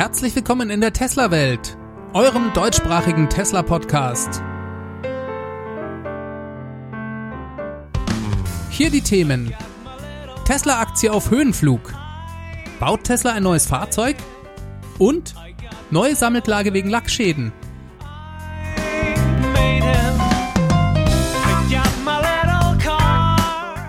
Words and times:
Herzlich 0.00 0.34
willkommen 0.34 0.70
in 0.70 0.80
der 0.80 0.94
Tesla-Welt, 0.94 1.76
eurem 2.14 2.54
deutschsprachigen 2.54 3.28
Tesla-Podcast. 3.28 4.42
Hier 8.70 8.88
die 8.88 9.02
Themen. 9.02 9.52
Tesla-Aktie 10.46 11.12
auf 11.12 11.30
Höhenflug. 11.30 11.92
Baut 12.80 13.04
Tesla 13.04 13.32
ein 13.32 13.42
neues 13.42 13.66
Fahrzeug? 13.66 14.16
Und 14.98 15.34
neue 15.90 16.16
Sammelklage 16.16 16.72
wegen 16.72 16.88
Lackschäden. 16.88 17.52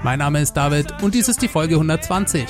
Mein 0.04 0.20
Name 0.20 0.42
ist 0.42 0.58
David 0.58 1.02
und 1.02 1.16
dies 1.16 1.30
ist 1.30 1.42
die 1.42 1.48
Folge 1.48 1.76
120. 1.76 2.50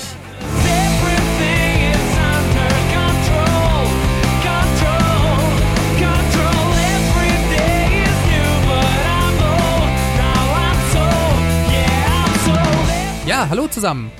Hallo 13.48 13.66
zusammen. 13.66 14.12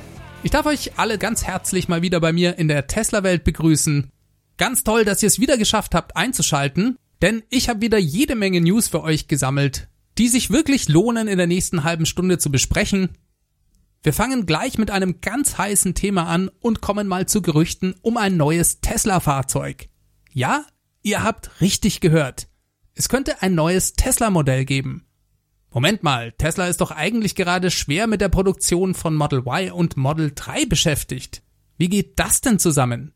Ich 0.43 0.51
darf 0.51 0.67
euch 0.67 0.99
alle 0.99 1.17
ganz 1.17 1.45
herzlich 1.45 1.89
mal 1.89 2.03
wieder 2.03 2.19
bei 2.19 2.33
mir 2.33 2.59
in 2.59 2.67
der 2.67 2.89
Tesla-Welt 2.89 3.45
begrüßen. 3.45 4.11
Ganz 4.59 4.83
toll, 4.83 5.05
dass 5.05 5.23
ihr 5.23 5.29
es 5.29 5.39
wieder 5.39 5.57
geschafft 5.57 5.95
habt 5.95 6.17
einzuschalten, 6.17 6.99
denn 7.23 7.45
ich 7.49 7.69
habe 7.69 7.81
wieder 7.81 7.99
jede 7.99 8.35
Menge 8.35 8.61
News 8.61 8.89
für 8.89 9.03
euch 9.03 9.29
gesammelt, 9.29 9.89
die 10.19 10.27
sich 10.27 10.51
wirklich 10.51 10.89
lohnen 10.89 11.29
in 11.29 11.39
der 11.39 11.47
nächsten 11.47 11.85
halben 11.85 12.05
Stunde 12.05 12.39
zu 12.39 12.51
besprechen. 12.51 13.11
Wir 14.03 14.13
fangen 14.13 14.45
gleich 14.45 14.77
mit 14.77 14.91
einem 14.91 15.21
ganz 15.21 15.57
heißen 15.57 15.95
Thema 15.95 16.27
an 16.27 16.51
und 16.61 16.81
kommen 16.81 17.07
mal 17.07 17.27
zu 17.27 17.43
Gerüchten 17.43 17.95
um 18.03 18.17
ein 18.17 18.37
neues 18.37 18.81
Tesla-Fahrzeug. 18.81 19.89
Ja, 20.33 20.67
ihr 21.03 21.23
habt 21.23 21.61
richtig 21.61 22.01
gehört. 22.01 22.49
Es 22.95 23.09
könnte 23.09 23.41
ein 23.41 23.55
neues 23.55 23.93
Tesla-Modell 23.93 24.65
geben. 24.65 25.07
Moment 25.75 26.03
mal, 26.03 26.33
Tesla 26.33 26.67
ist 26.67 26.83
doch 26.83 26.91
eigentlich 26.91 27.35
gerade 27.35 27.71
schwer 27.71 28.07
mit 28.07 28.21
der 28.21 28.29
Produktion 28.29 28.95
von 28.95 29.15
Model 29.15 29.39
Y 29.41 29.73
und 29.73 29.97
Model 29.97 30.33
3 30.35 30.67
beschäftigt. 30.67 31.43
Wie 31.79 31.89
geht 31.89 32.19
das 32.19 32.43
denn 32.43 32.59
zusammen? 32.59 33.15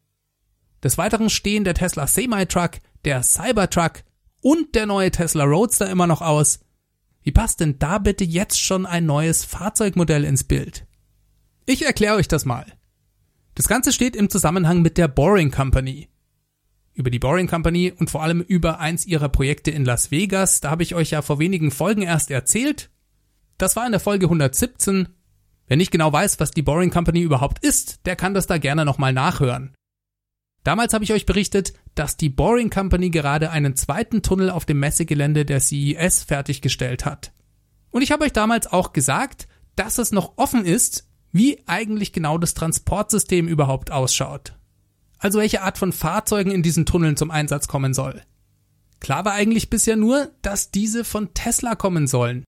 Des 0.82 0.96
Weiteren 0.96 1.28
stehen 1.28 1.64
der 1.64 1.74
Tesla 1.74 2.06
Semi-Truck, 2.06 2.78
der 3.04 3.22
Cybertruck 3.22 4.04
und 4.40 4.74
der 4.74 4.86
neue 4.86 5.10
Tesla 5.10 5.44
Roadster 5.44 5.90
immer 5.90 6.06
noch 6.06 6.22
aus. 6.22 6.60
Wie 7.22 7.32
passt 7.32 7.60
denn 7.60 7.78
da 7.78 7.98
bitte 7.98 8.24
jetzt 8.24 8.58
schon 8.58 8.86
ein 8.86 9.04
neues 9.04 9.44
Fahrzeugmodell 9.44 10.24
ins 10.24 10.44
Bild? 10.44 10.86
Ich 11.66 11.84
erkläre 11.84 12.16
euch 12.16 12.28
das 12.28 12.46
mal. 12.46 12.64
Das 13.54 13.68
Ganze 13.68 13.92
steht 13.92 14.16
im 14.16 14.30
Zusammenhang 14.30 14.80
mit 14.80 14.96
der 14.96 15.08
Boring 15.08 15.50
Company 15.50 16.08
über 16.97 17.11
die 17.11 17.19
Boring 17.19 17.47
Company 17.47 17.92
und 17.97 18.11
vor 18.11 18.22
allem 18.22 18.41
über 18.41 18.80
eins 18.80 19.06
ihrer 19.06 19.28
Projekte 19.28 19.70
in 19.70 19.84
Las 19.84 20.11
Vegas. 20.11 20.61
Da 20.61 20.70
habe 20.70 20.83
ich 20.83 20.94
euch 20.94 21.11
ja 21.11 21.22
vor 21.22 21.38
wenigen 21.38 21.70
Folgen 21.70 22.03
erst 22.03 22.30
erzählt. 22.30 22.91
Das 23.58 23.77
war 23.77 23.84
in 23.84 23.92
der 23.92 24.00
Folge 24.00 24.27
117. 24.27 25.08
Wer 25.69 25.77
nicht 25.77 25.91
genau 25.91 26.12
weiß, 26.12 26.41
was 26.41 26.53
die 26.53 26.62
Boring 26.62 26.91
Company 26.91 27.20
überhaupt 27.20 27.64
ist, 27.64 28.06
der 28.06 28.16
kann 28.16 28.34
das 28.34 28.47
da 28.47 28.56
gerne 28.58 28.84
nochmal 28.84 29.12
nachhören. 29.12 29.75
Damals 30.64 30.94
habe 30.94 31.05
ich 31.05 31.12
euch 31.12 31.27
berichtet, 31.27 31.75
dass 31.94 32.16
die 32.16 32.30
Boring 32.30 32.70
Company 32.70 33.10
gerade 33.10 33.50
einen 33.50 33.77
zweiten 33.77 34.22
Tunnel 34.22 34.50
auf 34.50 34.64
dem 34.64 34.81
Messegelände 34.81 35.44
der 35.44 35.60
CES 35.60 36.25
fertiggestellt 36.25 37.05
hat. 37.05 37.33
Und 37.91 38.03
ich 38.03 38.10
habe 38.10 38.25
euch 38.25 38.33
damals 38.33 38.66
auch 38.66 38.92
gesagt, 38.92 39.48
dass 39.77 39.98
es 39.98 40.12
noch 40.12 40.38
offen 40.38 40.64
ist, 40.64 41.08
wie 41.31 41.62
eigentlich 41.66 42.12
genau 42.12 42.38
das 42.38 42.55
Transportsystem 42.55 43.48
überhaupt 43.48 43.92
ausschaut 43.92 44.56
also 45.19 45.39
welche 45.39 45.62
Art 45.62 45.78
von 45.78 45.92
Fahrzeugen 45.92 46.50
in 46.50 46.62
diesen 46.62 46.86
Tunneln 46.86 47.17
zum 47.17 47.31
Einsatz 47.31 47.69
kommen 47.69 47.95
soll. 47.95 48.22
Klar 49.00 49.25
war 49.25 49.33
eigentlich 49.33 49.70
bisher 49.70 49.97
nur, 49.97 50.33
dass 50.42 50.70
diese 50.70 51.04
von 51.04 51.34
Tesla 51.34 51.75
kommen 51.75 52.06
sollen. 52.06 52.44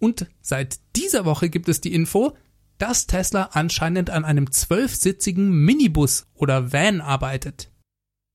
Und 0.00 0.26
seit 0.40 0.80
dieser 0.96 1.24
Woche 1.24 1.48
gibt 1.48 1.68
es 1.68 1.80
die 1.80 1.94
Info, 1.94 2.36
dass 2.78 3.06
Tesla 3.06 3.50
anscheinend 3.52 4.10
an 4.10 4.24
einem 4.24 4.50
zwölfsitzigen 4.50 5.50
Minibus 5.50 6.26
oder 6.34 6.72
Van 6.72 7.00
arbeitet. 7.00 7.70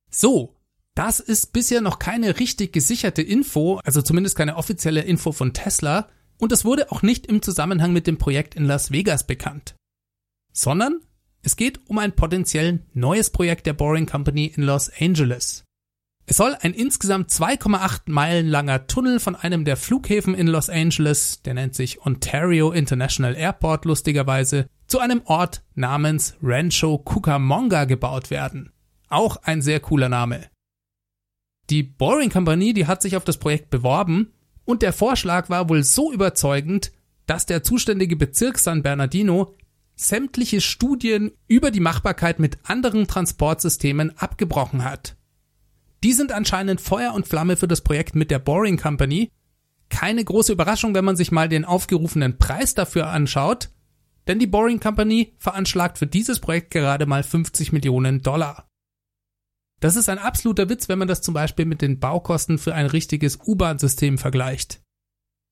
So, 0.09 0.55
das 0.95 1.19
ist 1.19 1.53
bisher 1.53 1.81
noch 1.81 1.99
keine 1.99 2.39
richtig 2.39 2.73
gesicherte 2.73 3.21
Info, 3.21 3.77
also 3.83 4.01
zumindest 4.01 4.35
keine 4.35 4.55
offizielle 4.55 5.01
Info 5.01 5.31
von 5.31 5.53
Tesla, 5.53 6.07
und 6.37 6.53
es 6.53 6.63
wurde 6.63 6.91
auch 6.91 7.01
nicht 7.01 7.27
im 7.27 7.41
Zusammenhang 7.41 7.91
mit 7.91 8.07
dem 8.07 8.17
Projekt 8.17 8.55
in 8.55 8.63
Las 8.63 8.91
Vegas 8.91 9.27
bekannt, 9.27 9.75
sondern 10.53 11.01
es 11.41 11.55
geht 11.55 11.79
um 11.87 11.97
ein 11.97 12.13
potenziell 12.13 12.81
neues 12.93 13.29
Projekt 13.29 13.65
der 13.65 13.73
Boring 13.73 14.05
Company 14.05 14.51
in 14.55 14.63
Los 14.63 14.91
Angeles. 14.99 15.63
Es 16.25 16.37
soll 16.37 16.55
ein 16.61 16.73
insgesamt 16.73 17.31
2,8 17.31 18.01
Meilen 18.05 18.47
langer 18.47 18.85
Tunnel 18.85 19.19
von 19.19 19.35
einem 19.35 19.65
der 19.65 19.77
Flughäfen 19.77 20.35
in 20.35 20.45
Los 20.45 20.69
Angeles, 20.69 21.41
der 21.41 21.55
nennt 21.55 21.73
sich 21.73 22.05
Ontario 22.05 22.71
International 22.71 23.35
Airport 23.35 23.85
lustigerweise, 23.85 24.67
zu 24.85 24.99
einem 24.99 25.21
Ort 25.25 25.63
namens 25.73 26.35
Rancho 26.43 26.99
Cucamonga 26.99 27.85
gebaut 27.85 28.29
werden. 28.29 28.71
Auch 29.07 29.37
ein 29.37 29.63
sehr 29.63 29.79
cooler 29.79 30.09
Name. 30.09 30.49
Die 31.71 31.83
Boring 31.83 32.29
Company, 32.29 32.73
die 32.73 32.85
hat 32.85 33.01
sich 33.01 33.15
auf 33.15 33.23
das 33.23 33.37
Projekt 33.37 33.71
beworben 33.71 34.33
und 34.65 34.83
der 34.83 34.93
Vorschlag 34.93 35.49
war 35.49 35.67
wohl 35.67 35.83
so 35.83 36.11
überzeugend, 36.11 36.91
dass 37.25 37.47
der 37.47 37.63
zuständige 37.63 38.15
Bezirk 38.15 38.59
San 38.59 38.83
Bernardino 38.83 39.55
sämtliche 39.99 40.61
Studien 40.61 41.31
über 41.47 41.71
die 41.71 41.81
Machbarkeit 41.81 42.39
mit 42.39 42.57
anderen 42.63 43.05
Transportsystemen 43.07 44.17
abgebrochen 44.17 44.85
hat. 44.85 45.17
Die 46.03 46.13
sind 46.13 46.31
anscheinend 46.31 46.79
Feuer 46.79 47.13
und 47.13 47.27
Flamme 47.27 47.57
für 47.57 47.67
das 47.67 47.81
Projekt 47.81 48.15
mit 48.15 48.31
der 48.31 48.39
Boring 48.39 48.77
Company. 48.77 49.29
Keine 49.89 50.23
große 50.23 50.53
Überraschung, 50.53 50.93
wenn 50.93 51.03
man 51.03 51.17
sich 51.17 51.31
mal 51.31 51.49
den 51.49 51.65
aufgerufenen 51.65 52.37
Preis 52.37 52.73
dafür 52.75 53.07
anschaut, 53.07 53.69
denn 54.27 54.39
die 54.39 54.47
Boring 54.47 54.79
Company 54.79 55.33
veranschlagt 55.37 55.97
für 55.97 56.07
dieses 56.07 56.39
Projekt 56.39 56.71
gerade 56.71 57.05
mal 57.05 57.23
50 57.23 57.73
Millionen 57.73 58.21
Dollar. 58.21 58.69
Das 59.81 59.97
ist 59.97 60.07
ein 60.07 60.19
absoluter 60.19 60.69
Witz, 60.69 60.87
wenn 60.87 60.99
man 60.99 61.07
das 61.07 61.21
zum 61.21 61.33
Beispiel 61.33 61.65
mit 61.65 61.81
den 61.81 61.99
Baukosten 61.99 62.57
für 62.57 62.73
ein 62.73 62.85
richtiges 62.85 63.39
U-Bahn-System 63.45 64.17
vergleicht. 64.17 64.81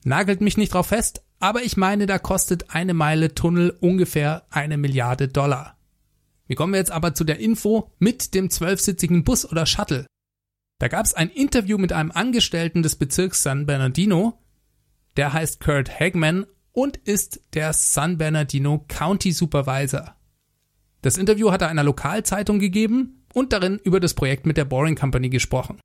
Nagelt 0.04 0.40
mich 0.40 0.56
nicht 0.56 0.74
drauf 0.74 0.88
fest, 0.88 1.22
aber 1.40 1.62
ich 1.62 1.76
meine, 1.76 2.06
da 2.06 2.18
kostet 2.18 2.70
eine 2.70 2.94
Meile 2.94 3.34
Tunnel 3.34 3.76
ungefähr 3.80 4.46
eine 4.50 4.76
Milliarde 4.76 5.28
Dollar. 5.28 5.76
Wie 6.46 6.54
kommen 6.54 6.72
wir 6.72 6.78
jetzt 6.78 6.90
aber 6.90 7.14
zu 7.14 7.24
der 7.24 7.38
Info 7.38 7.92
mit 7.98 8.34
dem 8.34 8.50
zwölfsitzigen 8.50 9.24
Bus 9.24 9.44
oder 9.44 9.66
Shuttle? 9.66 10.06
Da 10.78 10.88
gab 10.88 11.04
es 11.04 11.14
ein 11.14 11.28
Interview 11.28 11.76
mit 11.76 11.92
einem 11.92 12.10
Angestellten 12.12 12.82
des 12.82 12.96
Bezirks 12.96 13.42
San 13.42 13.66
Bernardino, 13.66 14.40
der 15.16 15.32
heißt 15.32 15.60
Kurt 15.60 16.00
Hagman 16.00 16.46
und 16.72 16.96
ist 16.96 17.40
der 17.54 17.72
San 17.72 18.18
Bernardino 18.18 18.84
County 18.88 19.32
Supervisor. 19.32 20.14
Das 21.02 21.18
Interview 21.18 21.50
hat 21.50 21.62
er 21.62 21.68
einer 21.68 21.84
Lokalzeitung 21.84 22.58
gegeben 22.60 23.24
und 23.34 23.52
darin 23.52 23.78
über 23.78 24.00
das 24.00 24.14
Projekt 24.14 24.46
mit 24.46 24.56
der 24.56 24.64
Boring 24.64 24.94
Company 24.94 25.28
gesprochen. 25.28 25.80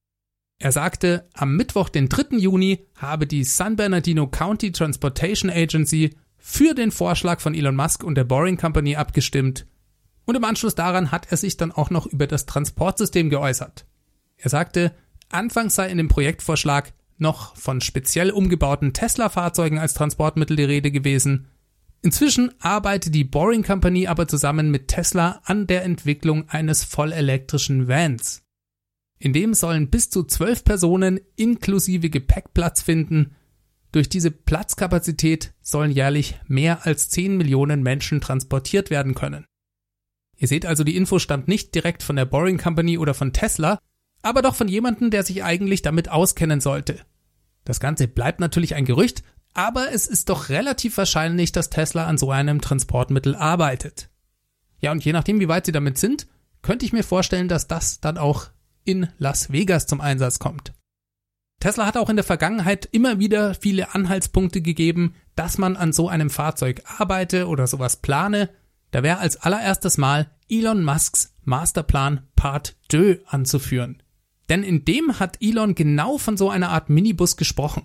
Er 0.63 0.71
sagte, 0.71 1.27
am 1.33 1.57
Mittwoch, 1.57 1.89
den 1.89 2.07
3. 2.07 2.37
Juni, 2.37 2.87
habe 2.95 3.27
die 3.27 3.43
San 3.43 3.75
Bernardino 3.75 4.27
County 4.27 4.71
Transportation 4.71 5.51
Agency 5.51 6.15
für 6.37 6.73
den 6.73 6.91
Vorschlag 6.91 7.41
von 7.41 7.53
Elon 7.53 7.75
Musk 7.75 8.01
und 8.01 8.15
der 8.15 8.23
Boring 8.23 8.55
Company 8.55 8.95
abgestimmt. 8.95 9.65
Und 10.23 10.35
im 10.35 10.43
Anschluss 10.45 10.73
daran 10.73 11.11
hat 11.11 11.29
er 11.29 11.35
sich 11.35 11.57
dann 11.57 11.73
auch 11.73 11.89
noch 11.89 12.05
über 12.05 12.27
das 12.27 12.45
Transportsystem 12.45 13.29
geäußert. 13.29 13.85
Er 14.37 14.49
sagte, 14.49 14.93
anfangs 15.27 15.75
sei 15.75 15.89
in 15.89 15.97
dem 15.97 16.07
Projektvorschlag 16.07 16.93
noch 17.17 17.57
von 17.57 17.81
speziell 17.81 18.31
umgebauten 18.31 18.93
Tesla-Fahrzeugen 18.93 19.79
als 19.79 19.95
Transportmittel 19.95 20.55
die 20.55 20.63
Rede 20.63 20.91
gewesen. 20.91 21.49
Inzwischen 22.01 22.53
arbeitet 22.61 23.13
die 23.13 23.25
Boring 23.25 23.63
Company 23.63 24.07
aber 24.07 24.29
zusammen 24.29 24.71
mit 24.71 24.87
Tesla 24.87 25.41
an 25.43 25.67
der 25.67 25.83
Entwicklung 25.83 26.47
eines 26.47 26.85
vollelektrischen 26.85 27.89
Vans. 27.89 28.42
In 29.23 29.31
dem 29.31 29.53
sollen 29.53 29.89
bis 29.89 30.09
zu 30.09 30.25
zwölf 30.25 30.65
Personen 30.65 31.17
inklusive 31.37 32.09
Gepäck 32.09 32.53
Platz 32.53 32.81
finden. 32.81 33.37
Durch 33.93 34.09
diese 34.09 34.31
Platzkapazität 34.31 35.53
sollen 35.61 35.91
jährlich 35.91 36.37
mehr 36.49 36.85
als 36.85 37.07
10 37.07 37.37
Millionen 37.37 37.83
Menschen 37.83 38.19
transportiert 38.19 38.89
werden 38.89 39.15
können. 39.15 39.45
Ihr 40.35 40.49
seht 40.49 40.65
also, 40.65 40.83
die 40.83 40.97
Info 40.97 41.19
stammt 41.19 41.47
nicht 41.47 41.73
direkt 41.73 42.03
von 42.03 42.17
der 42.17 42.25
Boring 42.25 42.57
Company 42.57 42.97
oder 42.97 43.13
von 43.13 43.31
Tesla, 43.31 43.79
aber 44.23 44.41
doch 44.41 44.55
von 44.55 44.67
jemandem, 44.67 45.09
der 45.09 45.23
sich 45.23 45.41
eigentlich 45.41 45.81
damit 45.81 46.09
auskennen 46.09 46.59
sollte. 46.59 46.99
Das 47.63 47.79
Ganze 47.79 48.09
bleibt 48.09 48.41
natürlich 48.41 48.75
ein 48.75 48.83
Gerücht, 48.83 49.23
aber 49.53 49.93
es 49.93 50.05
ist 50.05 50.27
doch 50.27 50.49
relativ 50.49 50.97
wahrscheinlich, 50.97 51.53
dass 51.53 51.69
Tesla 51.69 52.07
an 52.07 52.17
so 52.17 52.29
einem 52.29 52.59
Transportmittel 52.59 53.35
arbeitet. 53.35 54.09
Ja, 54.81 54.91
und 54.91 55.05
je 55.05 55.13
nachdem, 55.13 55.39
wie 55.39 55.47
weit 55.47 55.65
sie 55.65 55.71
damit 55.71 55.97
sind, 55.97 56.27
könnte 56.61 56.85
ich 56.85 56.91
mir 56.91 57.03
vorstellen, 57.03 57.47
dass 57.47 57.69
das 57.69 58.01
dann 58.01 58.17
auch 58.17 58.49
in 58.85 59.07
Las 59.17 59.51
Vegas 59.51 59.87
zum 59.87 60.01
Einsatz 60.01 60.39
kommt. 60.39 60.73
Tesla 61.59 61.85
hat 61.85 61.97
auch 61.97 62.09
in 62.09 62.17
der 62.17 62.25
Vergangenheit 62.25 62.89
immer 62.91 63.19
wieder 63.19 63.53
viele 63.53 63.95
Anhaltspunkte 63.95 64.61
gegeben, 64.61 65.15
dass 65.35 65.57
man 65.57 65.77
an 65.77 65.93
so 65.93 66.09
einem 66.09 66.29
Fahrzeug 66.29 66.83
arbeite 66.97 67.47
oder 67.47 67.67
sowas 67.67 67.97
plane. 67.97 68.49
Da 68.91 69.01
wäre 69.01 69.19
als 69.19 69.37
allererstes 69.37 69.97
Mal 69.97 70.29
Elon 70.49 70.83
Musks 70.83 71.33
Masterplan 71.43 72.27
Part 72.35 72.75
2 72.91 73.21
anzuführen. 73.27 74.03
Denn 74.49 74.63
in 74.63 74.85
dem 74.85 75.19
hat 75.19 75.37
Elon 75.41 75.73
genau 75.73 76.17
von 76.17 76.37
so 76.37 76.49
einer 76.49 76.69
Art 76.69 76.89
Minibus 76.89 77.37
gesprochen. 77.37 77.83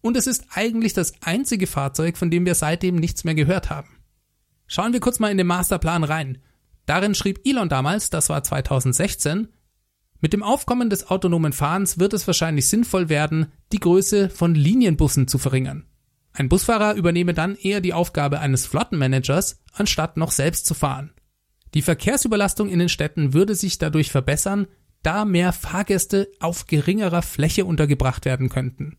Und 0.00 0.16
es 0.16 0.26
ist 0.26 0.46
eigentlich 0.54 0.92
das 0.94 1.12
einzige 1.22 1.66
Fahrzeug, 1.66 2.16
von 2.16 2.30
dem 2.30 2.46
wir 2.46 2.54
seitdem 2.54 2.96
nichts 2.96 3.24
mehr 3.24 3.34
gehört 3.34 3.68
haben. 3.68 3.88
Schauen 4.68 4.92
wir 4.92 5.00
kurz 5.00 5.18
mal 5.18 5.30
in 5.30 5.38
den 5.38 5.46
Masterplan 5.46 6.04
rein. 6.04 6.38
Darin 6.86 7.14
schrieb 7.14 7.40
Elon 7.44 7.68
damals, 7.68 8.10
das 8.10 8.28
war 8.28 8.42
2016, 8.42 9.48
mit 10.20 10.32
dem 10.32 10.42
Aufkommen 10.42 10.90
des 10.90 11.10
autonomen 11.10 11.52
Fahrens 11.52 11.98
wird 11.98 12.12
es 12.12 12.26
wahrscheinlich 12.26 12.66
sinnvoll 12.66 13.08
werden, 13.08 13.52
die 13.72 13.80
Größe 13.80 14.30
von 14.30 14.54
Linienbussen 14.54 15.28
zu 15.28 15.38
verringern. 15.38 15.86
Ein 16.32 16.48
Busfahrer 16.48 16.94
übernehme 16.94 17.34
dann 17.34 17.56
eher 17.56 17.80
die 17.80 17.92
Aufgabe 17.92 18.40
eines 18.40 18.66
Flottenmanagers, 18.66 19.62
anstatt 19.72 20.16
noch 20.16 20.30
selbst 20.30 20.66
zu 20.66 20.74
fahren. 20.74 21.12
Die 21.74 21.82
Verkehrsüberlastung 21.82 22.68
in 22.68 22.78
den 22.78 22.88
Städten 22.88 23.34
würde 23.34 23.54
sich 23.54 23.78
dadurch 23.78 24.10
verbessern, 24.10 24.66
da 25.02 25.24
mehr 25.24 25.52
Fahrgäste 25.52 26.28
auf 26.40 26.66
geringerer 26.66 27.22
Fläche 27.22 27.64
untergebracht 27.64 28.24
werden 28.24 28.48
könnten. 28.48 28.98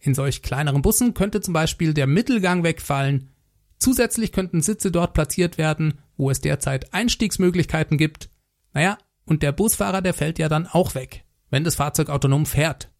In 0.00 0.14
solch 0.14 0.42
kleineren 0.42 0.82
Bussen 0.82 1.14
könnte 1.14 1.40
zum 1.40 1.52
Beispiel 1.52 1.92
der 1.94 2.06
Mittelgang 2.06 2.62
wegfallen, 2.62 3.30
zusätzlich 3.78 4.32
könnten 4.32 4.62
Sitze 4.62 4.90
dort 4.90 5.14
platziert 5.14 5.58
werden, 5.58 5.94
wo 6.16 6.30
es 6.30 6.40
derzeit 6.40 6.94
Einstiegsmöglichkeiten 6.94 7.98
gibt. 7.98 8.30
Naja, 8.72 8.98
und 9.26 9.42
der 9.42 9.52
Busfahrer, 9.52 10.00
der 10.00 10.14
fällt 10.14 10.38
ja 10.38 10.48
dann 10.48 10.66
auch 10.66 10.94
weg, 10.94 11.24
wenn 11.50 11.64
das 11.64 11.74
Fahrzeug 11.74 12.08
autonom 12.08 12.46
fährt. 12.46 12.90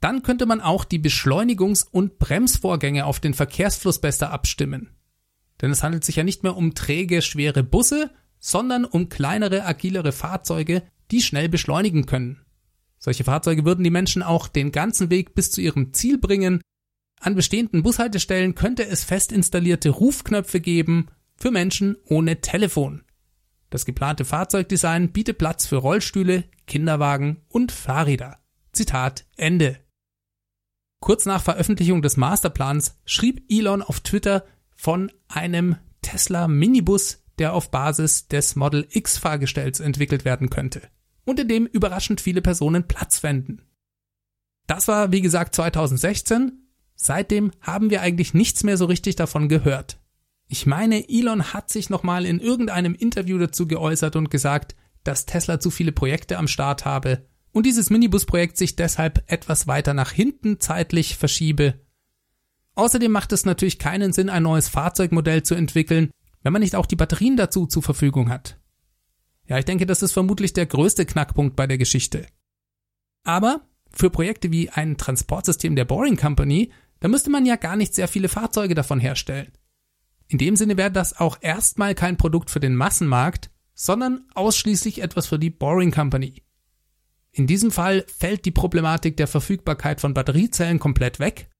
Dann 0.00 0.22
könnte 0.22 0.46
man 0.46 0.60
auch 0.60 0.84
die 0.84 0.98
Beschleunigungs- 0.98 1.86
und 1.88 2.18
Bremsvorgänge 2.18 3.06
auf 3.06 3.20
den 3.20 3.32
Verkehrsfluss 3.32 4.00
besser 4.00 4.32
abstimmen. 4.32 4.90
Denn 5.62 5.70
es 5.70 5.82
handelt 5.82 6.04
sich 6.04 6.16
ja 6.16 6.24
nicht 6.24 6.42
mehr 6.42 6.56
um 6.56 6.74
träge, 6.74 7.22
schwere 7.22 7.62
Busse, 7.62 8.10
sondern 8.38 8.84
um 8.84 9.08
kleinere, 9.08 9.64
agilere 9.64 10.12
Fahrzeuge, 10.12 10.82
die 11.10 11.22
schnell 11.22 11.48
beschleunigen 11.48 12.06
können. 12.06 12.44
Solche 12.98 13.24
Fahrzeuge 13.24 13.64
würden 13.64 13.84
die 13.84 13.90
Menschen 13.90 14.22
auch 14.22 14.48
den 14.48 14.72
ganzen 14.72 15.10
Weg 15.10 15.34
bis 15.34 15.50
zu 15.50 15.60
ihrem 15.60 15.92
Ziel 15.92 16.18
bringen. 16.18 16.60
An 17.20 17.34
bestehenden 17.34 17.82
Bushaltestellen 17.82 18.54
könnte 18.54 18.86
es 18.86 19.04
fest 19.04 19.32
installierte 19.32 19.90
Rufknöpfe 19.90 20.60
geben 20.60 21.08
für 21.36 21.50
Menschen 21.50 21.96
ohne 22.04 22.40
Telefon. 22.40 23.03
Das 23.74 23.84
geplante 23.84 24.24
Fahrzeugdesign 24.24 25.10
bietet 25.10 25.38
Platz 25.38 25.66
für 25.66 25.78
Rollstühle, 25.78 26.44
Kinderwagen 26.68 27.38
und 27.48 27.72
Fahrräder. 27.72 28.38
Zitat 28.70 29.26
Ende. 29.36 29.80
Kurz 31.00 31.26
nach 31.26 31.42
Veröffentlichung 31.42 32.00
des 32.00 32.16
Masterplans 32.16 33.00
schrieb 33.04 33.42
Elon 33.50 33.82
auf 33.82 33.98
Twitter 33.98 34.44
von 34.76 35.10
einem 35.26 35.74
Tesla 36.02 36.46
Minibus, 36.46 37.24
der 37.40 37.52
auf 37.52 37.72
Basis 37.72 38.28
des 38.28 38.54
Model 38.54 38.86
X 38.90 39.18
Fahrgestells 39.18 39.80
entwickelt 39.80 40.24
werden 40.24 40.50
könnte 40.50 40.80
und 41.24 41.40
in 41.40 41.48
dem 41.48 41.66
überraschend 41.66 42.20
viele 42.20 42.42
Personen 42.42 42.86
Platz 42.86 43.18
fänden. 43.18 43.60
Das 44.68 44.86
war, 44.86 45.10
wie 45.10 45.20
gesagt, 45.20 45.52
2016. 45.56 46.68
Seitdem 46.94 47.50
haben 47.60 47.90
wir 47.90 48.02
eigentlich 48.02 48.34
nichts 48.34 48.62
mehr 48.62 48.76
so 48.76 48.84
richtig 48.84 49.16
davon 49.16 49.48
gehört. 49.48 49.98
Ich 50.48 50.66
meine, 50.66 51.08
Elon 51.08 51.52
hat 51.52 51.70
sich 51.70 51.90
nochmal 51.90 52.26
in 52.26 52.40
irgendeinem 52.40 52.94
Interview 52.94 53.38
dazu 53.38 53.66
geäußert 53.66 54.16
und 54.16 54.30
gesagt, 54.30 54.74
dass 55.02 55.26
Tesla 55.26 55.60
zu 55.60 55.70
viele 55.70 55.92
Projekte 55.92 56.38
am 56.38 56.48
Start 56.48 56.84
habe 56.84 57.26
und 57.52 57.66
dieses 57.66 57.90
Minibus-Projekt 57.90 58.56
sich 58.56 58.76
deshalb 58.76 59.22
etwas 59.30 59.66
weiter 59.66 59.94
nach 59.94 60.10
hinten 60.10 60.60
zeitlich 60.60 61.16
verschiebe. 61.16 61.80
Außerdem 62.74 63.12
macht 63.12 63.32
es 63.32 63.44
natürlich 63.44 63.78
keinen 63.78 64.12
Sinn, 64.12 64.28
ein 64.28 64.42
neues 64.42 64.68
Fahrzeugmodell 64.68 65.44
zu 65.44 65.54
entwickeln, 65.54 66.10
wenn 66.42 66.52
man 66.52 66.62
nicht 66.62 66.74
auch 66.74 66.86
die 66.86 66.96
Batterien 66.96 67.36
dazu 67.36 67.66
zur 67.66 67.82
Verfügung 67.82 68.28
hat. 68.28 68.58
Ja, 69.46 69.58
ich 69.58 69.64
denke, 69.64 69.86
das 69.86 70.02
ist 70.02 70.12
vermutlich 70.12 70.52
der 70.52 70.66
größte 70.66 71.06
Knackpunkt 71.06 71.54
bei 71.54 71.66
der 71.66 71.78
Geschichte. 71.78 72.26
Aber 73.22 73.66
für 73.92 74.10
Projekte 74.10 74.50
wie 74.50 74.70
ein 74.70 74.96
Transportsystem 74.96 75.76
der 75.76 75.84
Boring 75.84 76.16
Company, 76.16 76.72
da 77.00 77.08
müsste 77.08 77.30
man 77.30 77.46
ja 77.46 77.56
gar 77.56 77.76
nicht 77.76 77.94
sehr 77.94 78.08
viele 78.08 78.28
Fahrzeuge 78.28 78.74
davon 78.74 78.98
herstellen. 78.98 79.52
In 80.28 80.38
dem 80.38 80.56
Sinne 80.56 80.76
wäre 80.76 80.90
das 80.90 81.18
auch 81.18 81.38
erstmal 81.40 81.94
kein 81.94 82.16
Produkt 82.16 82.50
für 82.50 82.60
den 82.60 82.74
Massenmarkt, 82.74 83.50
sondern 83.74 84.26
ausschließlich 84.34 85.02
etwas 85.02 85.26
für 85.26 85.38
die 85.38 85.50
Boring 85.50 85.90
Company. 85.90 86.42
In 87.32 87.46
diesem 87.46 87.70
Fall 87.70 88.04
fällt 88.16 88.44
die 88.44 88.52
Problematik 88.52 89.16
der 89.16 89.26
Verfügbarkeit 89.26 90.00
von 90.00 90.14
Batteriezellen 90.14 90.78
komplett 90.78 91.18
weg 91.18 91.50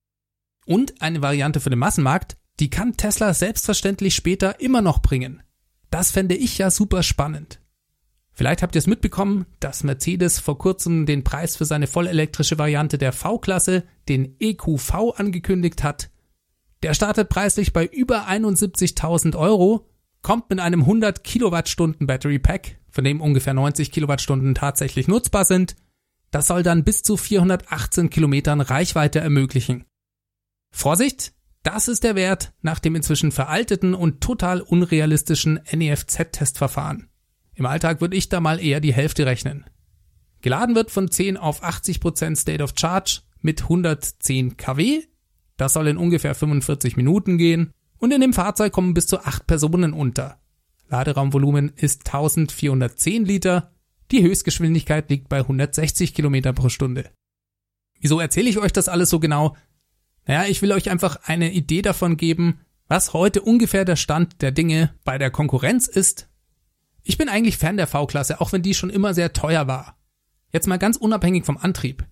und 0.65 1.01
eine 1.01 1.21
Variante 1.21 1.59
für 1.59 1.69
den 1.69 1.79
Massenmarkt, 1.79 2.37
die 2.59 2.69
kann 2.69 2.95
Tesla 2.95 3.33
selbstverständlich 3.33 4.15
später 4.15 4.59
immer 4.61 4.81
noch 4.81 5.01
bringen. 5.01 5.43
Das 5.91 6.11
fände 6.11 6.35
ich 6.35 6.57
ja 6.57 6.71
super 6.71 7.03
spannend. 7.03 7.59
Vielleicht 8.31 8.61
habt 8.61 8.75
ihr 8.75 8.79
es 8.79 8.87
mitbekommen, 8.87 9.45
dass 9.59 9.83
Mercedes 9.83 10.39
vor 10.39 10.57
kurzem 10.57 11.05
den 11.05 11.23
Preis 11.23 11.55
für 11.55 11.65
seine 11.65 11.87
vollelektrische 11.87 12.57
Variante 12.57 12.97
der 12.97 13.13
V-Klasse, 13.13 13.83
den 14.09 14.35
EQV, 14.39 15.13
angekündigt 15.15 15.83
hat. 15.83 16.09
Der 16.85 16.93
startet 16.93 17.29
preislich 17.29 17.73
bei 17.73 17.87
über 17.87 18.27
71.000 18.27 19.35
Euro, 19.35 19.89
kommt 20.21 20.51
mit 20.51 20.59
einem 20.59 20.81
100 20.81 21.23
Kilowattstunden 21.23 22.05
Battery 22.05 22.37
Pack, 22.37 22.77
von 22.91 23.03
dem 23.03 23.21
ungefähr 23.21 23.55
90 23.55 23.91
Kilowattstunden 23.91 24.53
tatsächlich 24.53 25.07
nutzbar 25.07 25.45
sind. 25.45 25.75
Das 26.29 26.45
soll 26.45 26.61
dann 26.61 26.83
bis 26.83 27.01
zu 27.01 27.17
418 27.17 28.11
Kilometern 28.11 28.61
Reichweite 28.61 29.19
ermöglichen. 29.19 29.85
Vorsicht, 30.69 31.33
das 31.63 31.87
ist 31.87 32.03
der 32.03 32.13
Wert 32.13 32.53
nach 32.61 32.77
dem 32.77 32.93
inzwischen 32.93 33.31
veralteten 33.31 33.95
und 33.95 34.21
total 34.21 34.61
unrealistischen 34.61 35.61
NEFZ-Testverfahren. 35.71 37.09
Im 37.55 37.65
Alltag 37.65 37.99
würde 37.99 38.15
ich 38.15 38.29
da 38.29 38.39
mal 38.39 38.63
eher 38.63 38.79
die 38.79 38.93
Hälfte 38.93 39.25
rechnen. 39.25 39.65
Geladen 40.41 40.75
wird 40.75 40.91
von 40.91 41.09
10 41.09 41.37
auf 41.37 41.63
80% 41.63 42.35
State 42.35 42.63
of 42.63 42.75
Charge 42.77 43.21
mit 43.41 43.63
110 43.63 44.57
kW 44.57 45.01
das 45.57 45.73
soll 45.73 45.87
in 45.87 45.97
ungefähr 45.97 46.35
45 46.35 46.97
Minuten 46.97 47.37
gehen 47.37 47.71
und 47.97 48.11
in 48.11 48.21
dem 48.21 48.33
Fahrzeug 48.33 48.73
kommen 48.73 48.93
bis 48.93 49.07
zu 49.07 49.19
8 49.19 49.47
Personen 49.47 49.93
unter. 49.93 50.39
Laderaumvolumen 50.89 51.71
ist 51.75 52.07
1410 52.07 53.25
Liter, 53.25 53.71
die 54.11 54.21
Höchstgeschwindigkeit 54.21 55.09
liegt 55.09 55.29
bei 55.29 55.39
160 55.39 56.13
Kilometer 56.13 56.53
pro 56.53 56.69
Stunde. 56.69 57.09
Wieso 57.99 58.19
erzähle 58.19 58.49
ich 58.49 58.59
euch 58.59 58.73
das 58.73 58.89
alles 58.89 59.09
so 59.09 59.19
genau? 59.19 59.55
Naja, 60.27 60.45
ich 60.49 60.61
will 60.61 60.71
euch 60.71 60.89
einfach 60.89 61.17
eine 61.23 61.51
Idee 61.51 61.81
davon 61.81 62.17
geben, 62.17 62.59
was 62.87 63.13
heute 63.13 63.41
ungefähr 63.41 63.85
der 63.85 63.95
Stand 63.95 64.41
der 64.41 64.51
Dinge 64.51 64.93
bei 65.03 65.17
der 65.17 65.31
Konkurrenz 65.31 65.87
ist. 65.87 66.29
Ich 67.03 67.17
bin 67.17 67.29
eigentlich 67.29 67.57
Fan 67.57 67.77
der 67.77 67.87
V-Klasse, 67.87 68.41
auch 68.41 68.51
wenn 68.51 68.61
die 68.61 68.73
schon 68.73 68.89
immer 68.89 69.13
sehr 69.13 69.33
teuer 69.33 69.67
war. 69.67 69.97
Jetzt 70.51 70.67
mal 70.67 70.77
ganz 70.77 70.97
unabhängig 70.97 71.45
vom 71.45 71.57
Antrieb. 71.57 72.05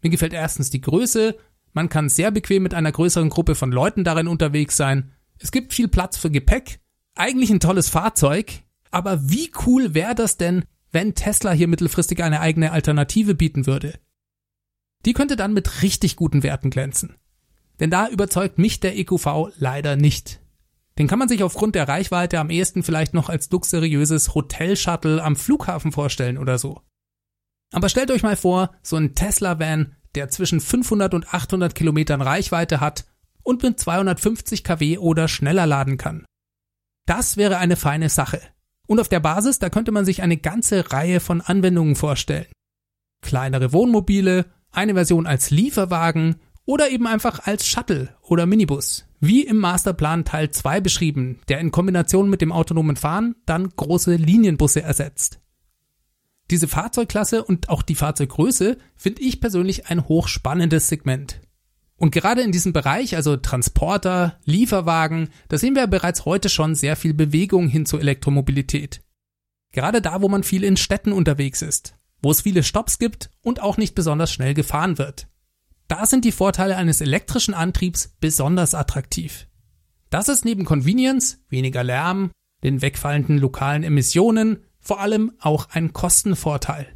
Mir 0.00 0.10
gefällt 0.10 0.32
erstens 0.32 0.70
die 0.70 0.80
Größe 0.80 1.36
man 1.72 1.88
kann 1.88 2.08
sehr 2.08 2.30
bequem 2.30 2.62
mit 2.62 2.74
einer 2.74 2.92
größeren 2.92 3.30
Gruppe 3.30 3.54
von 3.54 3.72
Leuten 3.72 4.04
darin 4.04 4.28
unterwegs 4.28 4.76
sein. 4.76 5.12
Es 5.38 5.52
gibt 5.52 5.72
viel 5.72 5.88
Platz 5.88 6.16
für 6.16 6.30
Gepäck. 6.30 6.80
Eigentlich 7.14 7.50
ein 7.50 7.60
tolles 7.60 7.88
Fahrzeug. 7.88 8.62
Aber 8.90 9.28
wie 9.28 9.50
cool 9.66 9.94
wäre 9.94 10.14
das 10.14 10.36
denn, 10.36 10.64
wenn 10.90 11.14
Tesla 11.14 11.52
hier 11.52 11.68
mittelfristig 11.68 12.22
eine 12.22 12.40
eigene 12.40 12.72
Alternative 12.72 13.34
bieten 13.34 13.66
würde? 13.66 13.98
Die 15.06 15.14
könnte 15.14 15.36
dann 15.36 15.54
mit 15.54 15.82
richtig 15.82 16.16
guten 16.16 16.42
Werten 16.42 16.70
glänzen. 16.70 17.16
Denn 17.80 17.90
da 17.90 18.08
überzeugt 18.08 18.58
mich 18.58 18.80
der 18.80 18.96
EQV 18.96 19.50
leider 19.56 19.96
nicht. 19.96 20.40
Den 20.98 21.08
kann 21.08 21.18
man 21.18 21.28
sich 21.28 21.42
aufgrund 21.42 21.74
der 21.74 21.88
Reichweite 21.88 22.38
am 22.38 22.50
ehesten 22.50 22.82
vielleicht 22.82 23.14
noch 23.14 23.30
als 23.30 23.50
luxuriöses 23.50 24.34
Hotel-Shuttle 24.34 25.24
am 25.24 25.36
Flughafen 25.36 25.90
vorstellen 25.90 26.36
oder 26.36 26.58
so. 26.58 26.82
Aber 27.72 27.88
stellt 27.88 28.10
euch 28.10 28.22
mal 28.22 28.36
vor, 28.36 28.72
so 28.82 28.96
ein 28.96 29.14
Tesla-Van 29.14 29.96
der 30.14 30.28
zwischen 30.28 30.60
500 30.60 31.14
und 31.14 31.32
800 31.32 31.74
Kilometern 31.74 32.20
Reichweite 32.20 32.80
hat 32.80 33.06
und 33.42 33.62
mit 33.62 33.78
250 33.78 34.64
kW 34.64 34.98
oder 34.98 35.28
schneller 35.28 35.66
laden 35.66 35.96
kann. 35.96 36.24
Das 37.06 37.36
wäre 37.36 37.58
eine 37.58 37.76
feine 37.76 38.08
Sache. 38.08 38.40
Und 38.86 39.00
auf 39.00 39.08
der 39.08 39.20
Basis, 39.20 39.58
da 39.58 39.70
könnte 39.70 39.92
man 39.92 40.04
sich 40.04 40.22
eine 40.22 40.36
ganze 40.36 40.92
Reihe 40.92 41.20
von 41.20 41.40
Anwendungen 41.40 41.96
vorstellen. 41.96 42.46
Kleinere 43.22 43.72
Wohnmobile, 43.72 44.46
eine 44.70 44.94
Version 44.94 45.26
als 45.26 45.50
Lieferwagen 45.50 46.36
oder 46.64 46.90
eben 46.90 47.06
einfach 47.06 47.40
als 47.46 47.66
Shuttle 47.66 48.14
oder 48.22 48.46
Minibus, 48.46 49.06
wie 49.20 49.42
im 49.42 49.58
Masterplan 49.58 50.24
Teil 50.24 50.50
2 50.50 50.80
beschrieben, 50.80 51.40
der 51.48 51.60
in 51.60 51.70
Kombination 51.70 52.30
mit 52.30 52.40
dem 52.40 52.52
autonomen 52.52 52.96
Fahren 52.96 53.36
dann 53.46 53.68
große 53.68 54.16
Linienbusse 54.16 54.82
ersetzt. 54.82 55.41
Diese 56.52 56.68
Fahrzeugklasse 56.68 57.42
und 57.42 57.70
auch 57.70 57.80
die 57.80 57.94
Fahrzeuggröße 57.94 58.76
finde 58.94 59.22
ich 59.22 59.40
persönlich 59.40 59.86
ein 59.86 60.06
hochspannendes 60.06 60.86
Segment. 60.86 61.40
Und 61.96 62.10
gerade 62.10 62.42
in 62.42 62.52
diesem 62.52 62.74
Bereich, 62.74 63.16
also 63.16 63.38
Transporter, 63.38 64.38
Lieferwagen, 64.44 65.30
da 65.48 65.56
sehen 65.56 65.74
wir 65.74 65.86
bereits 65.86 66.26
heute 66.26 66.50
schon 66.50 66.74
sehr 66.74 66.94
viel 66.96 67.14
Bewegung 67.14 67.68
hin 67.68 67.86
zur 67.86 68.00
Elektromobilität. 68.00 69.02
Gerade 69.72 70.02
da, 70.02 70.20
wo 70.20 70.28
man 70.28 70.42
viel 70.42 70.62
in 70.62 70.76
Städten 70.76 71.12
unterwegs 71.12 71.62
ist, 71.62 71.96
wo 72.20 72.30
es 72.30 72.42
viele 72.42 72.62
Stops 72.62 72.98
gibt 72.98 73.30
und 73.40 73.62
auch 73.62 73.78
nicht 73.78 73.94
besonders 73.94 74.30
schnell 74.30 74.52
gefahren 74.52 74.98
wird. 74.98 75.28
Da 75.88 76.04
sind 76.04 76.26
die 76.26 76.32
Vorteile 76.32 76.76
eines 76.76 77.00
elektrischen 77.00 77.54
Antriebs 77.54 78.14
besonders 78.20 78.74
attraktiv. 78.74 79.46
Das 80.10 80.28
ist 80.28 80.44
neben 80.44 80.66
Convenience, 80.66 81.38
weniger 81.48 81.82
Lärm, 81.82 82.30
den 82.62 82.82
wegfallenden 82.82 83.38
lokalen 83.38 83.84
Emissionen, 83.84 84.66
vor 84.82 85.00
allem 85.00 85.32
auch 85.38 85.70
ein 85.70 85.92
Kostenvorteil. 85.92 86.92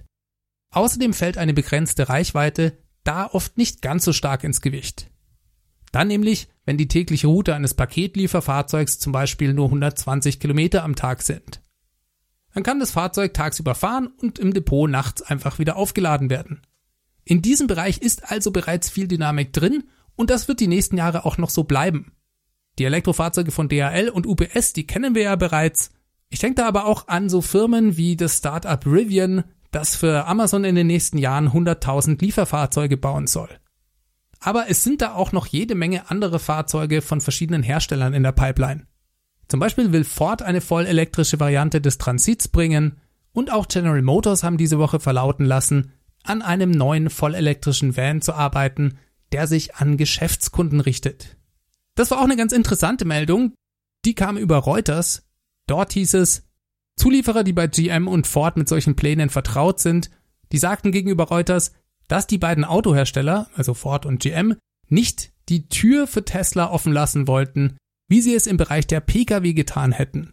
Außerdem 0.71 1.15
fällt 1.15 1.39
eine 1.39 1.55
begrenzte 1.55 2.11
Reichweite 2.11 2.77
da 3.05 3.27
oft 3.27 3.57
nicht 3.57 3.83
ganz 3.83 4.05
so 4.05 4.13
stark 4.13 4.45
ins 4.45 4.61
Gewicht. 4.61 5.11
Dann 5.93 6.09
nämlich, 6.09 6.49
wenn 6.65 6.77
die 6.77 6.89
tägliche 6.89 7.29
Route 7.29 7.55
eines 7.55 7.75
Paketlieferfahrzeugs 7.75 8.99
zum 8.99 9.13
Beispiel 9.13 9.55
nur 9.55 9.67
120 9.67 10.41
Kilometer 10.41 10.83
am 10.83 10.97
Tag 10.97 11.23
sind. 11.23 11.63
Dann 12.53 12.65
kann 12.65 12.81
das 12.81 12.91
Fahrzeug 12.91 13.33
tagsüber 13.33 13.75
fahren 13.75 14.09
und 14.21 14.39
im 14.39 14.53
Depot 14.53 14.91
nachts 14.91 15.23
einfach 15.23 15.59
wieder 15.59 15.77
aufgeladen 15.77 16.31
werden. 16.31 16.63
In 17.25 17.43
diesem 17.43 17.67
Bereich 17.67 17.99
ist 17.99 18.31
also 18.31 18.51
bereits 18.51 18.91
viel 18.91 19.09
Dynamik 19.09 19.53
drin 19.53 19.85
und 20.17 20.31
das 20.31 20.49
wird 20.49 20.61
die 20.61 20.67
nächsten 20.67 20.97
Jahre 20.97 21.25
auch 21.25 21.39
noch 21.39 21.51
so 21.51 21.65
bleiben. 21.65 22.13
Die 22.79 22.85
Elektrofahrzeuge 22.85 23.53
von 23.53 23.69
DHL 23.69 24.09
und 24.09 24.27
UPS, 24.27 24.73
die 24.73 24.87
kennen 24.87 25.15
wir 25.15 25.23
ja 25.23 25.37
bereits. 25.37 25.93
Ich 26.29 26.41
denke 26.41 26.57
da 26.57 26.67
aber 26.69 26.87
auch 26.87 27.09
an 27.09 27.29
so 27.29 27.41
Firmen 27.41 27.97
wie 27.97 28.17
das 28.17 28.39
Startup 28.39 28.85
Rivian, 28.85 29.45
das 29.71 29.97
für 29.97 30.27
Amazon 30.27 30.65
in 30.65 30.75
den 30.75 30.87
nächsten 30.87 31.19
Jahren 31.19 31.51
100.000 31.51 32.21
Lieferfahrzeuge 32.21 32.97
bauen 32.97 33.27
soll. 33.27 33.49
Aber 34.41 34.69
es 34.69 34.85
sind 34.85 35.03
da 35.03 35.15
auch 35.15 35.33
noch 35.33 35.47
jede 35.47 35.75
Menge 35.75 36.11
andere 36.11 36.39
Fahrzeuge 36.39 37.03
von 37.03 37.21
verschiedenen 37.21 37.63
Herstellern 37.63 38.15
in 38.15 38.23
der 38.23 38.33
Pipeline. 38.33 38.87
Zum 39.49 39.61
Beispiel 39.61 39.93
will 39.93 40.05
Ford 40.05 40.43
eine 40.43 40.61
vollelektrische 40.61 41.41
Variante 41.41 41.81
des 41.81 41.99
Transits 41.99 42.49
bringen 42.49 43.01
und 43.33 43.53
auch 43.53 43.69
General 43.69 44.03
Motors 44.03 44.43
haben 44.43 44.57
diese 44.57 44.79
Woche 44.79 44.99
verlauten 44.99 45.45
lassen, 45.45 45.93
an 46.25 46.43
einem 46.43 46.71
neuen 46.71 47.11
vollelektrischen 47.11 47.97
Van 47.97 48.23
zu 48.23 48.35
arbeiten, 48.35 48.99
der 49.33 49.47
sich 49.47 49.77
an 49.77 49.97
Geschäftskunden 49.97 50.81
richtet. 50.81 51.37
Das 51.95 52.11
war 52.11 52.19
auch 52.19 52.25
eine 52.25 52.37
ganz 52.37 52.53
interessante 52.53 53.05
Meldung. 53.05 53.55
Die 54.05 54.15
kam 54.15 54.37
über 54.37 54.57
Reuters. 54.59 55.26
Dort 55.67 55.93
hieß 55.93 56.15
es, 56.15 56.45
Zulieferer, 56.97 57.45
die 57.45 57.53
bei 57.53 57.67
GM 57.67 58.09
und 58.09 58.27
Ford 58.27 58.57
mit 58.57 58.69
solchen 58.69 58.97
Plänen 58.97 59.29
vertraut 59.29 59.81
sind, 59.81 60.11
die 60.53 60.59
sagten 60.59 60.93
gegenüber 60.93 61.25
Reuters, 61.25 61.73
dass 62.09 62.27
die 62.27 62.39
beiden 62.39 62.65
Autohersteller, 62.65 63.51
also 63.55 63.75
Ford 63.75 64.07
und 64.07 64.21
GM, 64.21 64.57
nicht 64.89 65.33
die 65.49 65.69
Tür 65.69 66.07
für 66.07 66.25
Tesla 66.25 66.71
offen 66.71 66.93
lassen 66.93 67.29
wollten, 67.29 67.77
wie 68.09 68.21
sie 68.21 68.35
es 68.35 68.47
im 68.47 68.57
Bereich 68.57 68.87
der 68.87 69.01
Pkw 69.01 69.53
getan 69.53 69.93
hätten. 69.93 70.33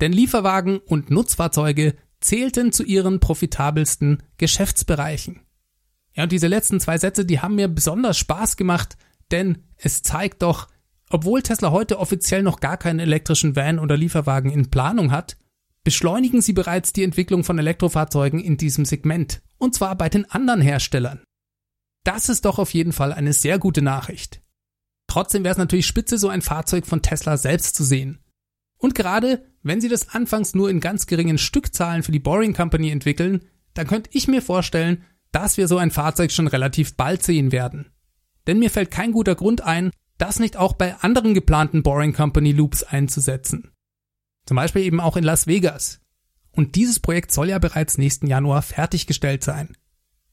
Denn 0.00 0.12
Lieferwagen 0.12 0.78
und 0.78 1.10
Nutzfahrzeuge 1.10 1.94
zählten 2.20 2.72
zu 2.72 2.82
ihren 2.82 3.20
profitabelsten 3.20 4.22
Geschäftsbereichen. 4.36 5.40
Ja, 6.14 6.24
und 6.24 6.32
diese 6.32 6.48
letzten 6.48 6.80
zwei 6.80 6.98
Sätze, 6.98 7.24
die 7.24 7.40
haben 7.40 7.54
mir 7.54 7.68
besonders 7.68 8.18
Spaß 8.18 8.56
gemacht, 8.56 8.96
denn 9.30 9.64
es 9.76 10.02
zeigt 10.02 10.42
doch, 10.42 10.68
obwohl 11.12 11.42
Tesla 11.42 11.70
heute 11.70 11.98
offiziell 11.98 12.42
noch 12.42 12.60
gar 12.60 12.76
keinen 12.76 12.98
elektrischen 12.98 13.54
Van 13.54 13.78
oder 13.78 13.96
Lieferwagen 13.96 14.50
in 14.50 14.70
Planung 14.70 15.12
hat, 15.12 15.36
beschleunigen 15.84 16.40
sie 16.40 16.52
bereits 16.52 16.92
die 16.92 17.02
Entwicklung 17.02 17.44
von 17.44 17.58
Elektrofahrzeugen 17.58 18.40
in 18.40 18.56
diesem 18.56 18.84
Segment, 18.84 19.42
und 19.58 19.74
zwar 19.74 19.96
bei 19.96 20.08
den 20.08 20.30
anderen 20.30 20.60
Herstellern. 20.60 21.22
Das 22.04 22.28
ist 22.28 22.44
doch 22.44 22.58
auf 22.58 22.72
jeden 22.72 22.92
Fall 22.92 23.12
eine 23.12 23.32
sehr 23.32 23.58
gute 23.58 23.82
Nachricht. 23.82 24.40
Trotzdem 25.06 25.44
wäre 25.44 25.52
es 25.52 25.58
natürlich 25.58 25.86
spitze, 25.86 26.18
so 26.18 26.28
ein 26.28 26.42
Fahrzeug 26.42 26.86
von 26.86 27.02
Tesla 27.02 27.36
selbst 27.36 27.74
zu 27.74 27.84
sehen. 27.84 28.24
Und 28.78 28.94
gerade 28.94 29.44
wenn 29.62 29.80
sie 29.80 29.88
das 29.88 30.08
anfangs 30.08 30.54
nur 30.54 30.70
in 30.70 30.80
ganz 30.80 31.06
geringen 31.06 31.38
Stückzahlen 31.38 32.02
für 32.02 32.12
die 32.12 32.18
Boring 32.18 32.54
Company 32.54 32.90
entwickeln, 32.90 33.42
dann 33.74 33.86
könnte 33.86 34.10
ich 34.12 34.28
mir 34.28 34.42
vorstellen, 34.42 35.04
dass 35.30 35.56
wir 35.56 35.68
so 35.68 35.78
ein 35.78 35.90
Fahrzeug 35.90 36.32
schon 36.32 36.46
relativ 36.46 36.96
bald 36.96 37.22
sehen 37.22 37.52
werden. 37.52 37.92
Denn 38.46 38.58
mir 38.58 38.70
fällt 38.70 38.90
kein 38.90 39.12
guter 39.12 39.34
Grund 39.34 39.60
ein, 39.60 39.90
das 40.22 40.38
nicht 40.38 40.56
auch 40.56 40.74
bei 40.74 40.94
anderen 41.00 41.34
geplanten 41.34 41.82
Boring 41.82 42.12
Company 42.12 42.52
Loops 42.52 42.84
einzusetzen. 42.84 43.72
Zum 44.46 44.56
Beispiel 44.56 44.82
eben 44.82 45.00
auch 45.00 45.16
in 45.16 45.24
Las 45.24 45.48
Vegas. 45.48 46.00
Und 46.52 46.76
dieses 46.76 47.00
Projekt 47.00 47.32
soll 47.32 47.48
ja 47.48 47.58
bereits 47.58 47.98
nächsten 47.98 48.28
Januar 48.28 48.62
fertiggestellt 48.62 49.42
sein. 49.42 49.76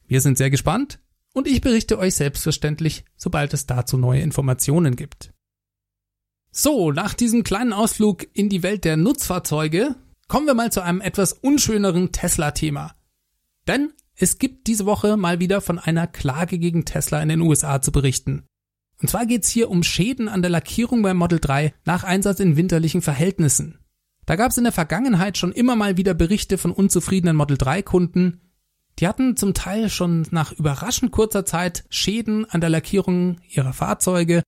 Wir 0.06 0.22
sind 0.22 0.38
sehr 0.38 0.52
gespannt 0.52 1.00
und 1.34 1.48
ich 1.48 1.62
berichte 1.62 1.98
euch 1.98 2.14
selbstverständlich, 2.14 3.04
sobald 3.16 3.54
es 3.54 3.66
dazu 3.66 3.98
neue 3.98 4.22
Informationen 4.22 4.96
gibt. 4.96 5.34
So, 6.52 6.92
nach 6.92 7.16
diesem 7.16 7.44
kleinen 7.44 7.74
Ausflug 7.74 8.28
in 8.34 8.50
die 8.50 8.62
Welt 8.62 8.86
der 8.86 8.98
Nutzfahrzeuge 8.98 9.96
kommen 10.28 10.46
wir 10.46 10.54
mal 10.54 10.72
zu 10.72 10.82
einem 10.82 11.02
etwas 11.02 11.34
unschöneren 11.34 12.12
Tesla-Thema. 12.12 12.94
Denn 13.68 13.94
es 14.16 14.38
gibt 14.38 14.68
diese 14.68 14.86
Woche 14.86 15.18
mal 15.18 15.40
wieder 15.40 15.62
von 15.62 15.80
einer 15.80 16.06
Klage 16.06 16.60
gegen 16.60 16.86
Tesla 16.86 17.22
in 17.22 17.30
den 17.30 17.42
USA 17.42 17.82
zu 17.82 17.92
berichten. 17.92 18.49
Und 19.02 19.10
zwar 19.10 19.26
geht 19.26 19.44
es 19.44 19.50
hier 19.50 19.70
um 19.70 19.84
Schäden 19.84 20.28
an 20.28 20.42
der 20.42 20.52
Lackierung 20.52 21.02
beim 21.02 21.18
Model 21.18 21.40
3 21.40 21.74
nach 21.86 22.04
Einsatz 22.04 22.40
in 22.40 22.58
winterlichen 22.58 23.02
Verhältnissen. 23.02 23.80
Da 24.26 24.36
gab 24.36 24.52
es 24.52 24.58
in 24.58 24.66
der 24.66 24.74
Vergangenheit 24.74 25.38
schon 25.38 25.54
immer 25.54 25.76
mal 25.76 25.98
wieder 25.98 26.14
Berichte 26.14 26.58
von 26.58 26.72
unzufriedenen 26.72 27.36
Model 27.36 27.58
3 27.58 27.82
Kunden. 27.82 28.42
Die 29.00 29.08
hatten 29.08 29.38
zum 29.38 29.54
Teil 29.54 29.90
schon 29.90 30.28
nach 30.32 30.52
überraschend 30.52 31.12
kurzer 31.12 31.46
Zeit 31.46 31.86
Schäden 31.90 32.46
an 32.46 32.62
der 32.62 32.70
Lackierung 32.70 33.40
ihrer 33.48 33.74
Fahrzeuge. 33.74 34.44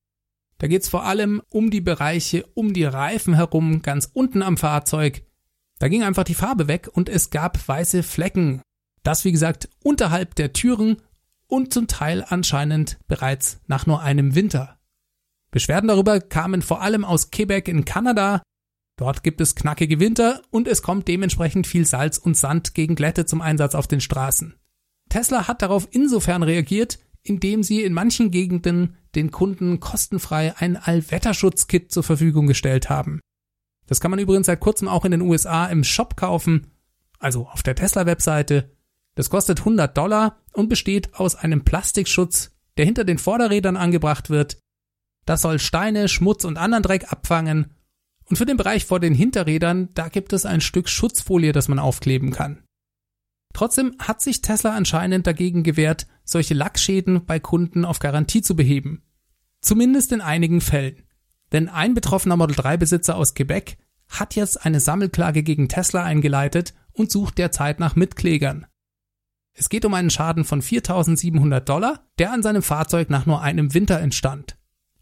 Da 0.58 0.68
geht 0.68 0.84
es 0.84 0.90
vor 0.90 1.06
allem 1.06 1.42
um 1.50 1.72
die 1.72 1.82
Bereiche 1.82 2.46
um 2.54 2.74
die 2.74 2.84
Reifen 2.84 3.34
herum, 3.34 3.82
ganz 3.82 4.10
unten 4.14 4.44
am 4.44 4.58
Fahrzeug. 4.58 5.24
Da 5.80 5.88
ging 5.88 6.04
einfach 6.04 6.26
die 6.26 6.36
Farbe 6.36 6.68
weg 6.68 6.90
und 6.92 7.10
es 7.10 7.32
gab 7.32 7.68
weiße 7.68 8.04
Flecken. 8.04 8.62
Das 9.02 9.26
wie 9.26 9.32
gesagt 9.32 9.70
unterhalb 9.84 10.36
der 10.36 10.54
Türen 10.54 10.98
und 11.52 11.74
zum 11.74 11.88
Teil 11.88 12.26
anscheinend 12.28 13.00
bereits 13.08 13.60
nach 13.68 13.86
nur 13.86 14.02
einem 14.02 14.36
Winter. 14.36 14.80
Beschwerden 15.52 15.90
darüber 15.90 16.20
kamen 16.20 16.62
vor 16.62 16.82
allem 16.82 17.04
aus 17.04 17.30
Quebec 17.30 17.68
in 17.68 17.86
Kanada, 17.86 18.42
Dort 19.02 19.24
gibt 19.24 19.42
es 19.42 19.56
knackige 19.56 20.00
Winter 20.00 20.44
und 20.52 20.68
es 20.68 20.84
kommt 20.84 21.08
dementsprechend 21.08 21.66
viel 21.66 21.88
Salz 21.88 22.20
und 22.20 22.38
Sand 22.38 22.76
gegen 22.76 22.94
Glätte 22.94 23.26
zum 23.26 23.42
Einsatz 23.42 23.74
auf 23.74 23.88
den 23.88 24.00
Straßen. 24.00 24.54
Tesla 25.10 25.48
hat 25.48 25.64
darauf 25.64 25.88
insofern 25.90 26.44
reagiert, 26.44 27.00
indem 27.24 27.64
sie 27.64 27.82
in 27.82 27.94
manchen 27.94 28.30
Gegenden 28.30 28.98
den 29.16 29.32
Kunden 29.32 29.80
kostenfrei 29.80 30.56
ein 30.56 30.78
Allwetterschutzkit 30.78 31.92
zur 31.92 32.04
Verfügung 32.04 32.46
gestellt 32.46 32.92
haben. 32.92 33.22
Das 33.88 34.00
kann 34.00 34.12
man 34.12 34.20
übrigens 34.20 34.46
seit 34.46 34.60
kurzem 34.60 34.88
auch 34.88 35.04
in 35.04 35.12
den 35.12 35.22
USA 35.22 35.66
im 35.66 35.84
Shop 35.84 36.16
kaufen, 36.16 36.68
also 37.18 37.48
auf 37.48 37.64
der 37.64 37.74
Tesla-Webseite. 37.74 38.70
Das 39.16 39.30
kostet 39.30 39.60
100 39.60 39.96
Dollar 39.98 40.38
und 40.54 40.70
besteht 40.70 41.14
aus 41.16 41.36
einem 41.36 41.64
Plastikschutz, 41.64 42.52
der 42.78 42.86
hinter 42.86 43.04
den 43.04 43.18
Vorderrädern 43.18 43.78
angebracht 43.78 44.30
wird. 44.30 44.60
Das 45.26 45.42
soll 45.42 45.60
Steine, 45.60 46.08
Schmutz 46.08 46.46
und 46.46 46.58
anderen 46.58 46.84
Dreck 46.84 47.12
abfangen 47.12 47.74
und 48.32 48.38
für 48.38 48.46
den 48.46 48.56
Bereich 48.56 48.86
vor 48.86 49.02
den 49.02 49.14
Hinterrädern, 49.14 49.90
da 49.94 50.08
gibt 50.08 50.32
es 50.32 50.46
ein 50.46 50.62
Stück 50.62 50.88
Schutzfolie, 50.88 51.52
das 51.52 51.68
man 51.68 51.80
aufkleben 51.80 52.32
kann. 52.32 52.64
Trotzdem 53.54 53.94
hat 54.00 54.22
sich 54.22 54.42
Tesla 54.42 54.74
anscheinend 54.74 55.28
dagegen 55.28 55.64
gewehrt, 55.64 56.08
solche 56.24 56.54
Lackschäden 56.54 57.26
bei 57.26 57.42
Kunden 57.42 57.84
auf 57.84 58.00
Garantie 58.00 58.42
zu 58.42 58.56
beheben. 58.56 59.04
Zumindest 59.60 60.14
in 60.14 60.22
einigen 60.22 60.62
Fällen. 60.62 61.04
Denn 61.52 61.68
ein 61.68 61.94
betroffener 61.94 62.38
Model 62.38 62.56
3 62.56 62.78
Besitzer 62.78 63.18
aus 63.18 63.34
Quebec 63.34 63.78
hat 64.08 64.36
jetzt 64.36 64.66
eine 64.66 64.80
Sammelklage 64.80 65.44
gegen 65.44 65.68
Tesla 65.68 66.04
eingeleitet 66.04 66.74
und 66.94 67.12
sucht 67.12 67.38
derzeit 67.38 67.82
nach 67.82 67.98
Mitklägern. 67.98 68.66
Es 69.54 69.70
geht 69.70 69.86
um 69.86 69.94
einen 69.94 70.10
Schaden 70.10 70.46
von 70.46 70.62
4.700 70.62 71.60
Dollar, 71.62 72.08
der 72.18 72.32
an 72.32 72.44
seinem 72.44 72.64
Fahrzeug 72.64 73.10
nach 73.10 73.26
nur 73.26 73.42
einem 73.42 73.74
Winter 73.74 74.00
entstand. 74.00 74.58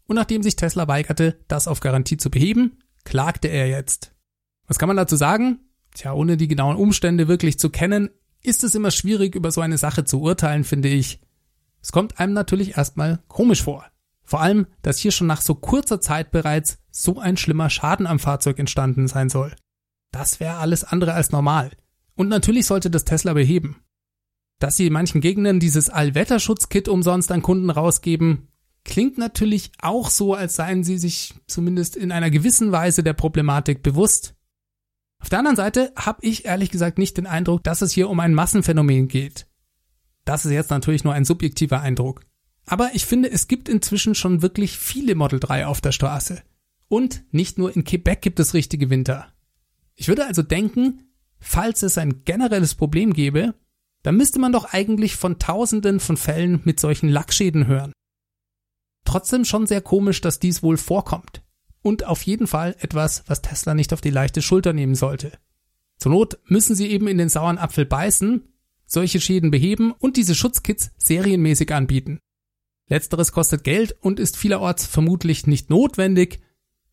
Und 0.06 0.16
nachdem 0.16 0.42
sich 0.42 0.56
Tesla 0.56 0.88
weigerte, 0.88 1.38
das 1.48 1.68
auf 1.68 1.80
Garantie 1.80 2.16
zu 2.16 2.30
beheben, 2.30 2.78
klagte 3.04 3.48
er 3.48 3.68
jetzt. 3.68 4.12
Was 4.66 4.78
kann 4.78 4.88
man 4.88 4.96
dazu 4.96 5.16
sagen? 5.16 5.60
Tja, 5.94 6.12
ohne 6.12 6.36
die 6.36 6.48
genauen 6.48 6.76
Umstände 6.76 7.28
wirklich 7.28 7.58
zu 7.58 7.70
kennen, 7.70 8.10
ist 8.42 8.64
es 8.64 8.74
immer 8.74 8.90
schwierig, 8.90 9.34
über 9.34 9.50
so 9.50 9.60
eine 9.60 9.78
Sache 9.78 10.04
zu 10.04 10.20
urteilen, 10.20 10.64
finde 10.64 10.88
ich. 10.88 11.20
Es 11.82 11.92
kommt 11.92 12.18
einem 12.18 12.32
natürlich 12.32 12.76
erstmal 12.76 13.22
komisch 13.28 13.62
vor. 13.62 13.86
Vor 14.24 14.40
allem, 14.40 14.66
dass 14.82 14.98
hier 14.98 15.10
schon 15.10 15.26
nach 15.26 15.40
so 15.40 15.54
kurzer 15.54 16.00
Zeit 16.00 16.30
bereits 16.30 16.78
so 16.90 17.18
ein 17.18 17.36
schlimmer 17.36 17.70
Schaden 17.70 18.06
am 18.06 18.18
Fahrzeug 18.18 18.58
entstanden 18.58 19.08
sein 19.08 19.28
soll. 19.28 19.54
Das 20.12 20.40
wäre 20.40 20.56
alles 20.56 20.84
andere 20.84 21.14
als 21.14 21.32
normal. 21.32 21.70
Und 22.14 22.28
natürlich 22.28 22.66
sollte 22.66 22.90
das 22.90 23.04
Tesla 23.04 23.32
beheben. 23.32 23.76
Dass 24.60 24.76
sie 24.76 24.86
in 24.86 24.92
manchen 24.92 25.20
Gegenden 25.20 25.58
dieses 25.58 25.90
Allwetterschutzkit 25.90 26.86
umsonst 26.88 27.32
an 27.32 27.42
Kunden 27.42 27.70
rausgeben, 27.70 28.46
Klingt 28.84 29.18
natürlich 29.18 29.72
auch 29.80 30.10
so, 30.10 30.34
als 30.34 30.56
seien 30.56 30.84
sie 30.84 30.98
sich 30.98 31.34
zumindest 31.46 31.96
in 31.96 32.12
einer 32.12 32.30
gewissen 32.30 32.72
Weise 32.72 33.02
der 33.02 33.12
Problematik 33.12 33.82
bewusst. 33.82 34.34
Auf 35.18 35.28
der 35.28 35.38
anderen 35.38 35.56
Seite 35.56 35.92
habe 35.96 36.20
ich 36.22 36.46
ehrlich 36.46 36.70
gesagt 36.70 36.98
nicht 36.98 37.16
den 37.18 37.26
Eindruck, 37.26 37.62
dass 37.62 37.82
es 37.82 37.92
hier 37.92 38.08
um 38.08 38.20
ein 38.20 38.32
Massenphänomen 38.32 39.08
geht. 39.08 39.46
Das 40.24 40.46
ist 40.46 40.52
jetzt 40.52 40.70
natürlich 40.70 41.04
nur 41.04 41.12
ein 41.12 41.26
subjektiver 41.26 41.80
Eindruck. 41.80 42.22
Aber 42.66 42.90
ich 42.94 43.04
finde, 43.04 43.30
es 43.30 43.48
gibt 43.48 43.68
inzwischen 43.68 44.14
schon 44.14 44.42
wirklich 44.42 44.78
viele 44.78 45.14
Model 45.14 45.40
3 45.40 45.66
auf 45.66 45.80
der 45.80 45.92
Straße. 45.92 46.42
Und 46.88 47.22
nicht 47.32 47.58
nur 47.58 47.74
in 47.74 47.84
Quebec 47.84 48.22
gibt 48.22 48.40
es 48.40 48.54
richtige 48.54 48.90
Winter. 48.90 49.32
Ich 49.94 50.08
würde 50.08 50.26
also 50.26 50.42
denken, 50.42 51.10
falls 51.38 51.82
es 51.82 51.98
ein 51.98 52.24
generelles 52.24 52.74
Problem 52.74 53.12
gäbe, 53.12 53.54
dann 54.02 54.16
müsste 54.16 54.38
man 54.38 54.52
doch 54.52 54.72
eigentlich 54.72 55.16
von 55.16 55.38
Tausenden 55.38 56.00
von 56.00 56.16
Fällen 56.16 56.60
mit 56.64 56.80
solchen 56.80 57.08
Lackschäden 57.08 57.66
hören. 57.66 57.92
Trotzdem 59.04 59.44
schon 59.44 59.66
sehr 59.66 59.80
komisch, 59.80 60.20
dass 60.20 60.38
dies 60.38 60.62
wohl 60.62 60.76
vorkommt. 60.76 61.42
und 61.82 62.04
auf 62.04 62.22
jeden 62.24 62.46
Fall 62.46 62.76
etwas, 62.80 63.24
was 63.26 63.40
Tesla 63.40 63.74
nicht 63.74 63.94
auf 63.94 64.02
die 64.02 64.10
leichte 64.10 64.42
Schulter 64.42 64.74
nehmen 64.74 64.94
sollte. 64.94 65.32
Zur 65.96 66.12
Not 66.12 66.38
müssen 66.44 66.74
sie 66.74 66.88
eben 66.88 67.08
in 67.08 67.18
den 67.18 67.28
sauren 67.28 67.58
Apfel 67.58 67.86
beißen, 67.86 68.42
solche 68.86 69.20
Schäden 69.20 69.50
beheben 69.50 69.92
und 69.92 70.16
diese 70.16 70.34
Schutzkits 70.34 70.90
serienmäßig 70.98 71.72
anbieten. 71.72 72.18
Letzteres 72.88 73.32
kostet 73.32 73.64
Geld 73.64 73.96
und 74.00 74.18
ist 74.18 74.36
vielerorts 74.36 74.84
vermutlich 74.84 75.46
nicht 75.46 75.70
notwendig. 75.70 76.40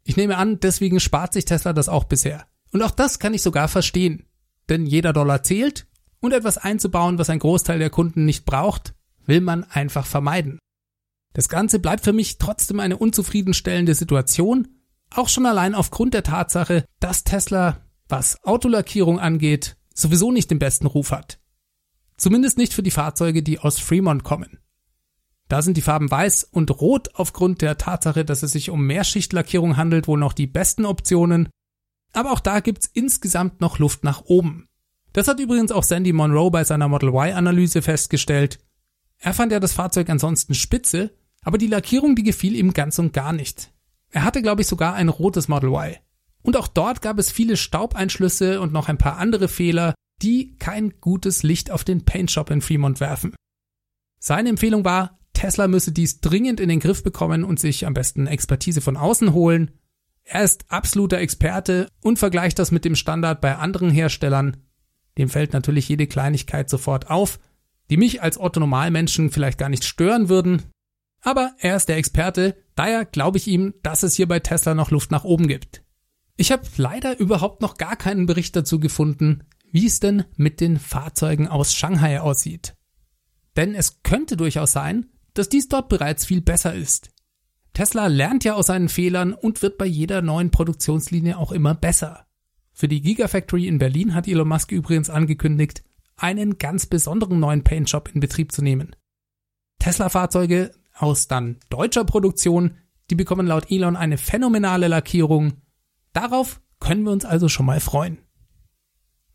Ich 0.04 0.16
nehme 0.16 0.38
an, 0.38 0.60
deswegen 0.60 1.00
spart 1.00 1.34
sich 1.34 1.46
Tesla 1.46 1.74
das 1.74 1.90
auch 1.90 2.04
bisher. 2.04 2.48
Und 2.72 2.82
auch 2.84 2.92
das 2.92 3.20
kann 3.20 3.34
ich 3.34 3.42
sogar 3.42 3.68
verstehen. 3.68 4.26
Denn 4.70 4.86
jeder 4.86 5.12
Dollar 5.12 5.44
zählt 5.44 5.87
und 6.20 6.34
etwas 6.34 6.58
einzubauen, 6.58 7.18
was 7.18 7.30
ein 7.30 7.40
Großteil 7.40 7.80
der 7.80 7.90
Kunden 7.90 8.26
nicht 8.26 8.46
braucht, 8.46 8.94
will 9.26 9.42
man 9.42 9.64
einfach 9.64 10.06
vermeiden. 10.06 10.60
Das 11.34 11.50
Ganze 11.50 11.80
bleibt 11.80 12.04
für 12.04 12.14
mich 12.14 12.38
trotzdem 12.38 12.80
eine 12.80 12.98
unzufriedenstellende 12.98 13.94
Situation, 13.94 14.68
auch 15.10 15.30
schon 15.30 15.46
allein 15.46 15.76
aufgrund 15.76 16.14
der 16.14 16.24
Tatsache, 16.24 16.86
dass 17.00 17.24
Tesla, 17.24 17.86
was 18.10 18.44
Autolackierung 18.44 19.20
angeht, 19.20 19.78
sowieso 19.94 20.32
nicht 20.32 20.52
den 20.52 20.60
besten 20.60 20.88
Ruf 20.88 21.12
hat. 21.12 21.40
Zumindest 22.18 22.58
nicht 22.58 22.74
für 22.74 22.84
die 22.84 22.92
Fahrzeuge, 22.92 23.44
die 23.44 23.60
aus 23.60 23.80
Fremont 23.80 24.24
kommen. 24.24 24.58
Da 25.48 25.62
sind 25.62 25.78
die 25.78 25.82
Farben 25.82 26.12
weiß 26.12 26.44
und 26.44 26.82
rot 26.82 27.10
aufgrund 27.14 27.62
der 27.62 27.78
Tatsache, 27.78 28.26
dass 28.26 28.44
es 28.44 28.52
sich 28.52 28.70
um 28.70 28.86
Mehrschichtlackierung 28.86 29.78
handelt, 29.78 30.08
wohl 30.08 30.20
noch 30.20 30.34
die 30.34 30.48
besten 30.48 30.86
Optionen. 30.86 31.50
Aber 32.14 32.32
auch 32.32 32.40
da 32.40 32.60
gibt's 32.60 32.90
insgesamt 32.92 33.62
noch 33.62 33.80
Luft 33.80 34.04
nach 34.04 34.24
oben. 34.26 34.68
Das 35.18 35.28
hat 35.28 35.40
übrigens 35.40 35.72
auch 35.72 35.82
Sandy 35.82 36.14
Monroe 36.14 36.52
bei 36.52 36.64
seiner 36.64 36.88
Model 36.88 37.10
Y-Analyse 37.10 37.82
festgestellt. 37.82 38.60
Er 39.18 39.34
fand 39.34 39.52
ja 39.52 39.60
das 39.60 39.74
Fahrzeug 39.74 40.12
ansonsten 40.12 40.54
spitze, 40.54 41.10
aber 41.42 41.58
die 41.58 41.66
Lackierung, 41.66 42.16
die 42.16 42.22
gefiel 42.22 42.56
ihm 42.56 42.72
ganz 42.72 43.00
und 43.00 43.14
gar 43.14 43.34
nicht. 43.34 43.72
Er 44.12 44.24
hatte, 44.24 44.44
glaube 44.44 44.62
ich, 44.62 44.68
sogar 44.68 44.94
ein 44.94 45.10
rotes 45.10 45.48
Model 45.48 45.72
Y. 45.72 45.96
Und 46.44 46.56
auch 46.56 46.68
dort 46.68 47.02
gab 47.02 47.18
es 47.18 47.32
viele 47.32 47.58
Staubeinschlüsse 47.58 48.62
und 48.62 48.72
noch 48.72 48.90
ein 48.90 49.00
paar 49.00 49.18
andere 49.18 49.48
Fehler, 49.48 49.96
die 50.22 50.56
kein 50.58 50.94
gutes 51.02 51.42
Licht 51.42 51.72
auf 51.72 51.84
den 51.84 52.06
Paintshop 52.06 52.52
in 52.52 52.62
Fremont 52.62 53.00
werfen. 53.00 53.34
Seine 54.20 54.50
Empfehlung 54.50 54.86
war, 54.86 55.18
Tesla 55.34 55.68
müsse 55.68 55.92
dies 55.92 56.22
dringend 56.22 56.60
in 56.60 56.70
den 56.70 56.80
Griff 56.80 57.02
bekommen 57.02 57.44
und 57.44 57.60
sich 57.60 57.88
am 57.88 57.96
besten 57.96 58.28
Expertise 58.28 58.82
von 58.82 58.96
außen 58.96 59.34
holen. 59.34 59.72
Er 60.26 60.44
ist 60.44 60.66
absoluter 60.68 61.18
Experte 61.18 61.90
und 62.02 62.20
vergleicht 62.20 62.60
das 62.60 62.70
mit 62.70 62.86
dem 62.86 62.94
Standard 62.94 63.42
bei 63.42 63.56
anderen 63.56 63.90
Herstellern. 63.90 64.58
Dem 65.18 65.30
fällt 65.30 65.54
natürlich 65.54 65.90
jede 65.90 66.08
Kleinigkeit 66.08 66.70
sofort 66.70 67.10
auf, 67.10 67.40
die 67.90 67.98
mich 67.98 68.22
als 68.22 68.40
Otto-Normalmenschen 68.40 69.32
vielleicht 69.32 69.58
gar 69.58 69.70
nicht 69.70 69.86
stören 69.86 70.30
würden. 70.30 70.64
Aber 71.22 71.54
er 71.60 71.76
ist 71.76 71.90
der 71.90 71.98
Experte, 71.98 72.56
daher 72.76 73.06
glaube 73.06 73.38
ich 73.38 73.48
ihm, 73.48 73.74
dass 73.84 74.04
es 74.04 74.16
hier 74.16 74.28
bei 74.28 74.40
Tesla 74.40 74.76
noch 74.76 74.92
Luft 74.92 75.12
nach 75.12 75.24
oben 75.24 75.48
gibt. 75.48 75.84
Ich 76.36 76.52
habe 76.52 76.64
leider 76.78 77.20
überhaupt 77.20 77.62
noch 77.62 77.78
gar 77.78 77.96
keinen 77.96 78.28
Bericht 78.28 78.56
dazu 78.56 78.80
gefunden, 78.80 79.44
wie 79.72 79.88
es 79.88 80.00
denn 80.00 80.26
mit 80.36 80.62
den 80.62 80.78
Fahrzeugen 80.78 81.48
aus 81.48 81.74
Shanghai 81.74 82.22
aussieht. 82.22 82.76
Denn 83.56 83.74
es 83.74 84.04
könnte 84.04 84.38
durchaus 84.38 84.72
sein, 84.72 85.08
dass 85.34 85.50
dies 85.50 85.68
dort 85.68 85.90
bereits 85.90 86.26
viel 86.26 86.42
besser 86.42 86.76
ist. 86.76 87.10
Tesla 87.74 88.08
lernt 88.08 88.44
ja 88.44 88.54
aus 88.54 88.68
seinen 88.68 88.90
Fehlern 88.90 89.34
und 89.34 89.62
wird 89.62 89.78
bei 89.78 89.86
jeder 89.86 90.22
neuen 90.22 90.52
Produktionslinie 90.52 91.38
auch 91.38 91.52
immer 91.52 91.74
besser. 91.74 92.27
Für 92.78 92.88
die 92.88 93.02
Gigafactory 93.02 93.68
in 93.68 93.80
Berlin 93.80 94.14
hat 94.14 94.28
Elon 94.28 94.48
Musk 94.48 94.72
übrigens 94.72 95.10
angekündigt, 95.10 95.84
einen 96.16 96.60
ganz 96.60 96.86
besonderen 96.86 97.40
neuen 97.40 97.64
Paintshop 97.64 98.12
in 98.14 98.20
Betrieb 98.20 98.52
zu 98.52 98.62
nehmen. 98.62 98.96
Tesla-Fahrzeuge 99.80 100.70
aus 100.94 101.28
dann 101.28 101.58
deutscher 101.72 102.06
Produktion, 102.06 102.78
die 103.10 103.16
bekommen 103.16 103.48
laut 103.48 103.72
Elon 103.72 103.96
eine 103.96 104.20
phänomenale 104.20 104.90
Lackierung. 104.90 105.54
Darauf 106.14 106.62
können 106.80 107.02
wir 107.02 107.12
uns 107.12 107.26
also 107.26 107.50
schon 107.50 107.66
mal 107.66 107.80
freuen. 107.80 108.20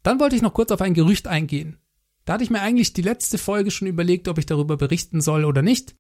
Dann 0.05 0.21
wollte 0.21 0.37
ich 0.37 0.43
noch 0.43 0.55
kurz 0.55 0.71
auf 0.71 0.81
ein 0.81 0.95
Gerücht 0.95 1.27
eingehen. 1.27 1.79
Da 2.25 2.35
hatte 2.35 2.45
ich 2.45 2.51
mir 2.51 2.61
eigentlich 2.61 2.93
die 2.93 3.03
letzte 3.03 3.39
Folge 3.39 3.73
schon 3.73 3.89
überlegt, 3.89 4.29
ob 4.29 4.39
ich 4.39 4.47
darüber 4.47 4.77
berichten 4.77 5.21
soll 5.21 5.45
oder 5.45 5.63
nicht. 5.63 5.97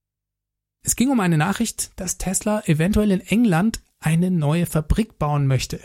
Es 0.82 0.94
ging 0.94 1.10
um 1.10 1.18
eine 1.18 1.38
Nachricht, 1.38 1.90
dass 1.96 2.18
Tesla 2.18 2.62
eventuell 2.66 3.10
in 3.10 3.20
England 3.20 3.82
eine 3.98 4.30
neue 4.30 4.66
Fabrik 4.66 5.18
bauen 5.18 5.48
möchte. 5.48 5.80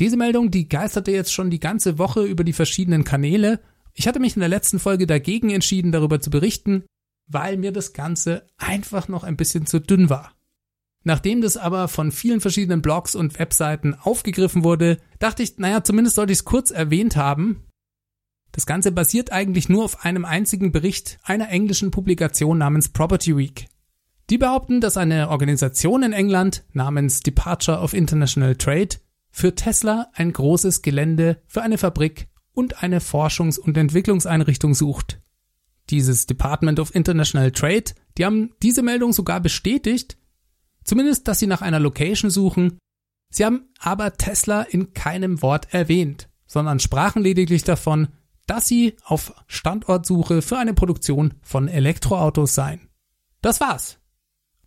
Diese 0.00 0.16
Meldung, 0.16 0.50
die 0.50 0.68
geisterte 0.68 1.12
jetzt 1.12 1.32
schon 1.32 1.50
die 1.50 1.60
ganze 1.60 1.98
Woche 1.98 2.24
über 2.24 2.42
die 2.42 2.54
verschiedenen 2.54 3.04
Kanäle. 3.04 3.60
Ich 3.92 4.08
hatte 4.08 4.18
mich 4.18 4.34
in 4.34 4.40
der 4.40 4.48
letzten 4.48 4.78
Folge 4.78 5.06
dagegen 5.06 5.50
entschieden, 5.50 5.92
darüber 5.92 6.20
zu 6.20 6.30
berichten, 6.30 6.84
weil 7.26 7.58
mir 7.58 7.70
das 7.70 7.92
Ganze 7.92 8.46
einfach 8.56 9.08
noch 9.08 9.24
ein 9.24 9.36
bisschen 9.36 9.66
zu 9.66 9.78
dünn 9.78 10.08
war. 10.08 10.32
Nachdem 11.04 11.42
das 11.42 11.58
aber 11.58 11.86
von 11.88 12.12
vielen 12.12 12.40
verschiedenen 12.40 12.80
Blogs 12.80 13.14
und 13.14 13.38
Webseiten 13.38 13.94
aufgegriffen 13.94 14.64
wurde, 14.64 14.96
dachte 15.18 15.42
ich, 15.42 15.58
naja, 15.58 15.84
zumindest 15.84 16.16
sollte 16.16 16.32
ich 16.32 16.38
es 16.38 16.44
kurz 16.44 16.70
erwähnt 16.70 17.16
haben, 17.16 17.66
das 18.52 18.66
Ganze 18.66 18.90
basiert 18.92 19.30
eigentlich 19.30 19.68
nur 19.68 19.84
auf 19.84 20.04
einem 20.04 20.24
einzigen 20.24 20.72
Bericht 20.72 21.18
einer 21.22 21.50
englischen 21.50 21.90
Publikation 21.90 22.58
namens 22.58 22.88
Property 22.88 23.36
Week. 23.36 23.68
Die 24.28 24.38
behaupten, 24.38 24.80
dass 24.80 24.96
eine 24.96 25.28
Organisation 25.28 26.02
in 26.02 26.12
England 26.12 26.64
namens 26.72 27.20
Departure 27.20 27.78
of 27.78 27.94
International 27.94 28.56
Trade 28.56 28.96
für 29.30 29.54
Tesla 29.54 30.10
ein 30.14 30.32
großes 30.32 30.82
Gelände 30.82 31.42
für 31.46 31.62
eine 31.62 31.78
Fabrik 31.78 32.28
und 32.52 32.82
eine 32.82 33.00
Forschungs- 33.00 33.58
und 33.58 33.76
Entwicklungseinrichtung 33.76 34.74
sucht. 34.74 35.20
Dieses 35.88 36.26
Department 36.26 36.78
of 36.78 36.94
International 36.94 37.50
Trade, 37.52 37.84
die 38.18 38.24
haben 38.24 38.52
diese 38.62 38.82
Meldung 38.82 39.12
sogar 39.12 39.40
bestätigt, 39.40 40.18
zumindest, 40.84 41.26
dass 41.28 41.38
sie 41.38 41.46
nach 41.46 41.62
einer 41.62 41.80
Location 41.80 42.30
suchen. 42.30 42.78
Sie 43.30 43.44
haben 43.44 43.68
aber 43.78 44.16
Tesla 44.16 44.62
in 44.62 44.92
keinem 44.92 45.42
Wort 45.42 45.72
erwähnt, 45.72 46.28
sondern 46.46 46.80
sprachen 46.80 47.22
lediglich 47.22 47.64
davon, 47.64 48.08
dass 48.46 48.66
sie 48.66 48.96
auf 49.04 49.32
Standortsuche 49.46 50.42
für 50.42 50.58
eine 50.58 50.74
Produktion 50.74 51.34
von 51.42 51.68
Elektroautos 51.68 52.54
seien. 52.54 52.88
Das 53.42 53.60
war's. 53.60 53.98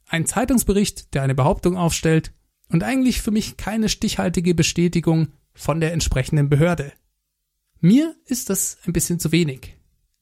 Ein 0.08 0.26
Zeitungsbericht, 0.26 1.14
der 1.14 1.24
eine 1.24 1.36
Behauptung 1.36 1.78
aufstellt 1.78 2.34
und 2.70 2.84
eigentlich 2.84 3.22
für 3.22 3.32
mich 3.32 3.58
keine 3.58 3.90
stichhaltige 3.90 4.56
Bestätigung 4.56 5.30
von 5.54 5.80
der 5.80 5.94
entsprechenden 5.94 6.50
Behörde. 6.50 6.94
Mir 7.80 8.16
ist 8.26 8.50
das 8.50 8.78
ein 8.86 8.94
bisschen 8.94 9.20
zu 9.20 9.32
wenig. 9.32 9.78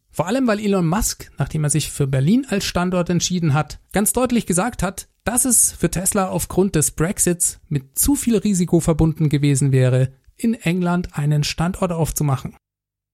Vor 0.10 0.28
allem, 0.28 0.46
weil 0.48 0.60
Elon 0.60 0.88
Musk, 0.88 1.32
nachdem 1.38 1.64
er 1.64 1.70
sich 1.70 1.90
für 1.90 2.06
Berlin 2.06 2.46
als 2.50 2.66
Standort 2.66 3.10
entschieden 3.10 3.54
hat, 3.54 3.80
ganz 3.94 4.12
deutlich 4.12 4.46
gesagt 4.46 4.84
hat, 4.84 5.08
dass 5.24 5.46
es 5.46 5.72
für 5.72 5.90
Tesla 5.90 6.28
aufgrund 6.28 6.76
des 6.76 6.92
Brexits 6.92 7.60
mit 7.70 7.98
zu 7.98 8.16
viel 8.16 8.38
Risiko 8.38 8.80
verbunden 8.80 9.30
gewesen 9.30 9.72
wäre, 9.72 10.12
in 10.36 10.54
England 10.54 11.18
einen 11.18 11.44
Standort 11.44 11.92
aufzumachen. 11.92 12.56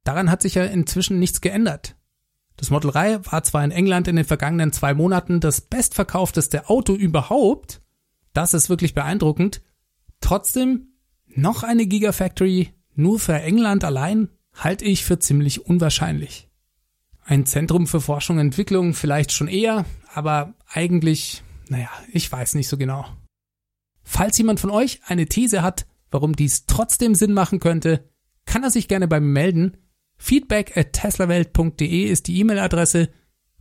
Daran 0.03 0.31
hat 0.31 0.41
sich 0.41 0.55
ja 0.55 0.63
inzwischen 0.63 1.19
nichts 1.19 1.41
geändert. 1.41 1.95
Das 2.55 2.71
Model 2.71 2.91
3 2.91 3.25
war 3.25 3.43
zwar 3.43 3.63
in 3.63 3.71
England 3.71 4.07
in 4.07 4.15
den 4.15 4.25
vergangenen 4.25 4.73
zwei 4.73 4.93
Monaten 4.93 5.39
das 5.39 5.61
bestverkaufteste 5.61 6.69
Auto 6.69 6.93
überhaupt, 6.95 7.81
das 8.37 8.53
ist 8.53 8.69
wirklich 8.69 8.93
beeindruckend, 8.93 9.63
trotzdem 10.21 10.93
noch 11.25 11.63
eine 11.63 11.87
Gigafactory 11.87 12.71
nur 12.93 13.19
für 13.19 13.33
England 13.33 13.83
allein 13.83 14.29
halte 14.53 14.85
ich 14.85 15.03
für 15.03 15.17
ziemlich 15.17 15.65
unwahrscheinlich. 15.65 16.47
Ein 17.23 17.47
Zentrum 17.47 17.87
für 17.87 17.99
Forschung 17.99 18.37
und 18.37 18.43
Entwicklung 18.43 18.93
vielleicht 18.93 19.31
schon 19.31 19.47
eher, 19.47 19.85
aber 20.13 20.53
eigentlich, 20.67 21.43
naja, 21.69 21.89
ich 22.11 22.31
weiß 22.31 22.53
nicht 22.53 22.67
so 22.67 22.77
genau. 22.77 23.05
Falls 24.03 24.37
jemand 24.37 24.59
von 24.59 24.69
euch 24.69 25.01
eine 25.05 25.25
These 25.25 25.63
hat, 25.63 25.87
warum 26.11 26.35
dies 26.35 26.67
trotzdem 26.67 27.15
Sinn 27.15 27.33
machen 27.33 27.59
könnte, 27.59 28.07
kann 28.45 28.63
er 28.63 28.69
sich 28.69 28.87
gerne 28.87 29.07
bei 29.07 29.19
mir 29.19 29.33
melden. 29.33 29.77
Feedback 30.15 30.77
at 30.77 30.93
teslawelt.de 30.93 32.03
ist 32.03 32.27
die 32.27 32.39
E-Mail-Adresse 32.39 33.09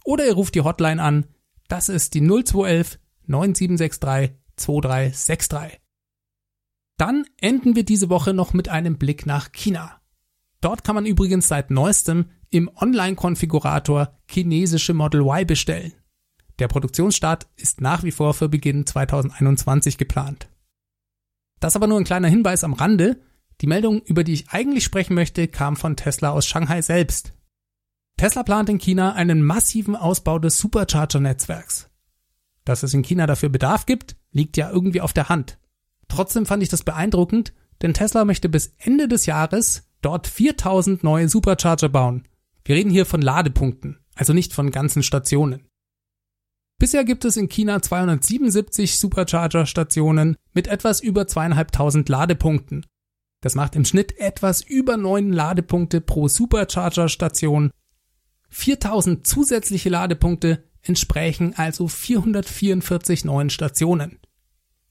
oder 0.04 0.26
ihr 0.26 0.34
ruft 0.34 0.54
die 0.54 0.60
Hotline 0.60 1.02
an. 1.02 1.26
Das 1.66 1.88
ist 1.88 2.12
die 2.12 2.20
0211 2.20 2.98
9763 3.26 4.45
2363. 4.56 5.80
Dann 6.98 7.24
enden 7.38 7.76
wir 7.76 7.84
diese 7.84 8.08
Woche 8.08 8.32
noch 8.32 8.52
mit 8.52 8.68
einem 8.68 8.96
Blick 8.96 9.26
nach 9.26 9.52
China. 9.52 10.00
Dort 10.60 10.84
kann 10.84 10.94
man 10.94 11.06
übrigens 11.06 11.48
seit 11.48 11.70
neuestem 11.70 12.30
im 12.50 12.70
Online-Konfigurator 12.74 14.18
chinesische 14.28 14.94
Model 14.94 15.20
Y 15.20 15.46
bestellen. 15.46 15.92
Der 16.58 16.68
Produktionsstart 16.68 17.48
ist 17.56 17.80
nach 17.80 18.02
wie 18.02 18.12
vor 18.12 18.32
für 18.32 18.48
Beginn 18.48 18.86
2021 18.86 19.98
geplant. 19.98 20.48
Das 21.60 21.76
aber 21.76 21.86
nur 21.86 21.98
ein 21.98 22.04
kleiner 22.04 22.28
Hinweis 22.28 22.64
am 22.64 22.72
Rande. 22.72 23.20
Die 23.60 23.66
Meldung, 23.66 24.00
über 24.02 24.24
die 24.24 24.32
ich 24.32 24.50
eigentlich 24.50 24.84
sprechen 24.84 25.14
möchte, 25.14 25.48
kam 25.48 25.76
von 25.76 25.96
Tesla 25.96 26.30
aus 26.30 26.46
Shanghai 26.46 26.82
selbst. 26.82 27.32
Tesla 28.16 28.42
plant 28.42 28.70
in 28.70 28.78
China 28.78 29.12
einen 29.12 29.42
massiven 29.42 29.96
Ausbau 29.96 30.38
des 30.38 30.58
Supercharger-Netzwerks. 30.58 31.90
Dass 32.66 32.82
es 32.82 32.92
in 32.92 33.02
China 33.02 33.26
dafür 33.26 33.48
Bedarf 33.48 33.86
gibt, 33.86 34.16
liegt 34.32 34.58
ja 34.58 34.70
irgendwie 34.70 35.00
auf 35.00 35.14
der 35.14 35.30
Hand. 35.30 35.58
Trotzdem 36.08 36.44
fand 36.44 36.62
ich 36.62 36.68
das 36.68 36.82
beeindruckend, 36.82 37.54
denn 37.80 37.94
Tesla 37.94 38.24
möchte 38.26 38.48
bis 38.50 38.74
Ende 38.76 39.08
des 39.08 39.24
Jahres 39.24 39.88
dort 40.02 40.26
4000 40.26 41.02
neue 41.02 41.28
Supercharger 41.28 41.88
bauen. 41.88 42.28
Wir 42.64 42.74
reden 42.76 42.90
hier 42.90 43.06
von 43.06 43.22
Ladepunkten, 43.22 44.00
also 44.14 44.32
nicht 44.32 44.52
von 44.52 44.70
ganzen 44.72 45.02
Stationen. 45.02 45.68
Bisher 46.78 47.04
gibt 47.04 47.24
es 47.24 47.36
in 47.36 47.48
China 47.48 47.80
277 47.80 48.98
Supercharger-Stationen 48.98 50.36
mit 50.52 50.66
etwas 50.66 51.00
über 51.00 51.26
zweieinhalbtausend 51.26 52.08
Ladepunkten. 52.08 52.84
Das 53.40 53.54
macht 53.54 53.76
im 53.76 53.84
Schnitt 53.84 54.18
etwas 54.18 54.60
über 54.60 54.96
neun 54.96 55.32
Ladepunkte 55.32 56.00
pro 56.00 56.26
Supercharger-Station. 56.28 57.70
4000 58.50 59.26
zusätzliche 59.26 59.88
Ladepunkte 59.88 60.64
entsprechen 60.88 61.54
also 61.56 61.88
444 61.88 63.24
neuen 63.24 63.50
Stationen. 63.50 64.18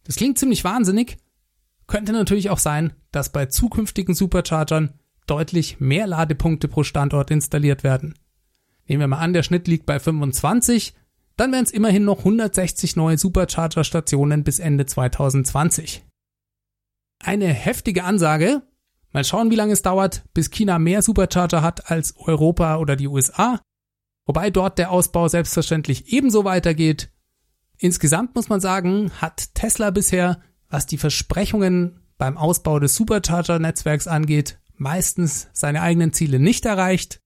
Das 0.03 0.15
klingt 0.15 0.37
ziemlich 0.37 0.63
wahnsinnig, 0.63 1.17
könnte 1.87 2.11
natürlich 2.11 2.49
auch 2.49 2.59
sein, 2.59 2.93
dass 3.11 3.31
bei 3.31 3.45
zukünftigen 3.47 4.15
Superchargern 4.15 4.93
deutlich 5.27 5.79
mehr 5.79 6.07
Ladepunkte 6.07 6.67
pro 6.67 6.83
Standort 6.83 7.31
installiert 7.31 7.83
werden. 7.83 8.15
Nehmen 8.87 9.01
wir 9.01 9.07
mal 9.07 9.19
an, 9.19 9.33
der 9.33 9.43
Schnitt 9.43 9.67
liegt 9.67 9.85
bei 9.85 9.99
25, 9.99 10.93
dann 11.37 11.51
wären 11.51 11.65
es 11.65 11.71
immerhin 11.71 12.05
noch 12.05 12.19
160 12.19 12.95
neue 12.95 13.17
Supercharger-Stationen 13.17 14.43
bis 14.43 14.59
Ende 14.59 14.85
2020. 14.85 16.05
Eine 17.23 17.47
heftige 17.47 18.03
Ansage. 18.03 18.61
Mal 19.11 19.23
schauen, 19.23 19.49
wie 19.49 19.55
lange 19.55 19.73
es 19.73 19.81
dauert, 19.81 20.23
bis 20.33 20.51
China 20.51 20.77
mehr 20.79 21.01
Supercharger 21.01 21.61
hat 21.61 21.89
als 21.89 22.15
Europa 22.17 22.77
oder 22.77 22.95
die 22.95 23.07
USA. 23.07 23.59
Wobei 24.25 24.49
dort 24.49 24.77
der 24.77 24.91
Ausbau 24.91 25.27
selbstverständlich 25.27 26.11
ebenso 26.11 26.45
weitergeht. 26.45 27.11
Insgesamt 27.77 28.35
muss 28.35 28.49
man 28.49 28.61
sagen, 28.61 29.11
hat 29.21 29.53
Tesla 29.53 29.91
bisher, 29.91 30.41
was 30.69 30.85
die 30.85 30.97
Versprechungen 30.97 31.99
beim 32.17 32.37
Ausbau 32.37 32.79
des 32.79 32.95
Supercharger-Netzwerks 32.95 34.07
angeht, 34.07 34.59
meistens 34.75 35.47
seine 35.53 35.81
eigenen 35.81 36.13
Ziele 36.13 36.39
nicht 36.39 36.65
erreicht. 36.65 37.21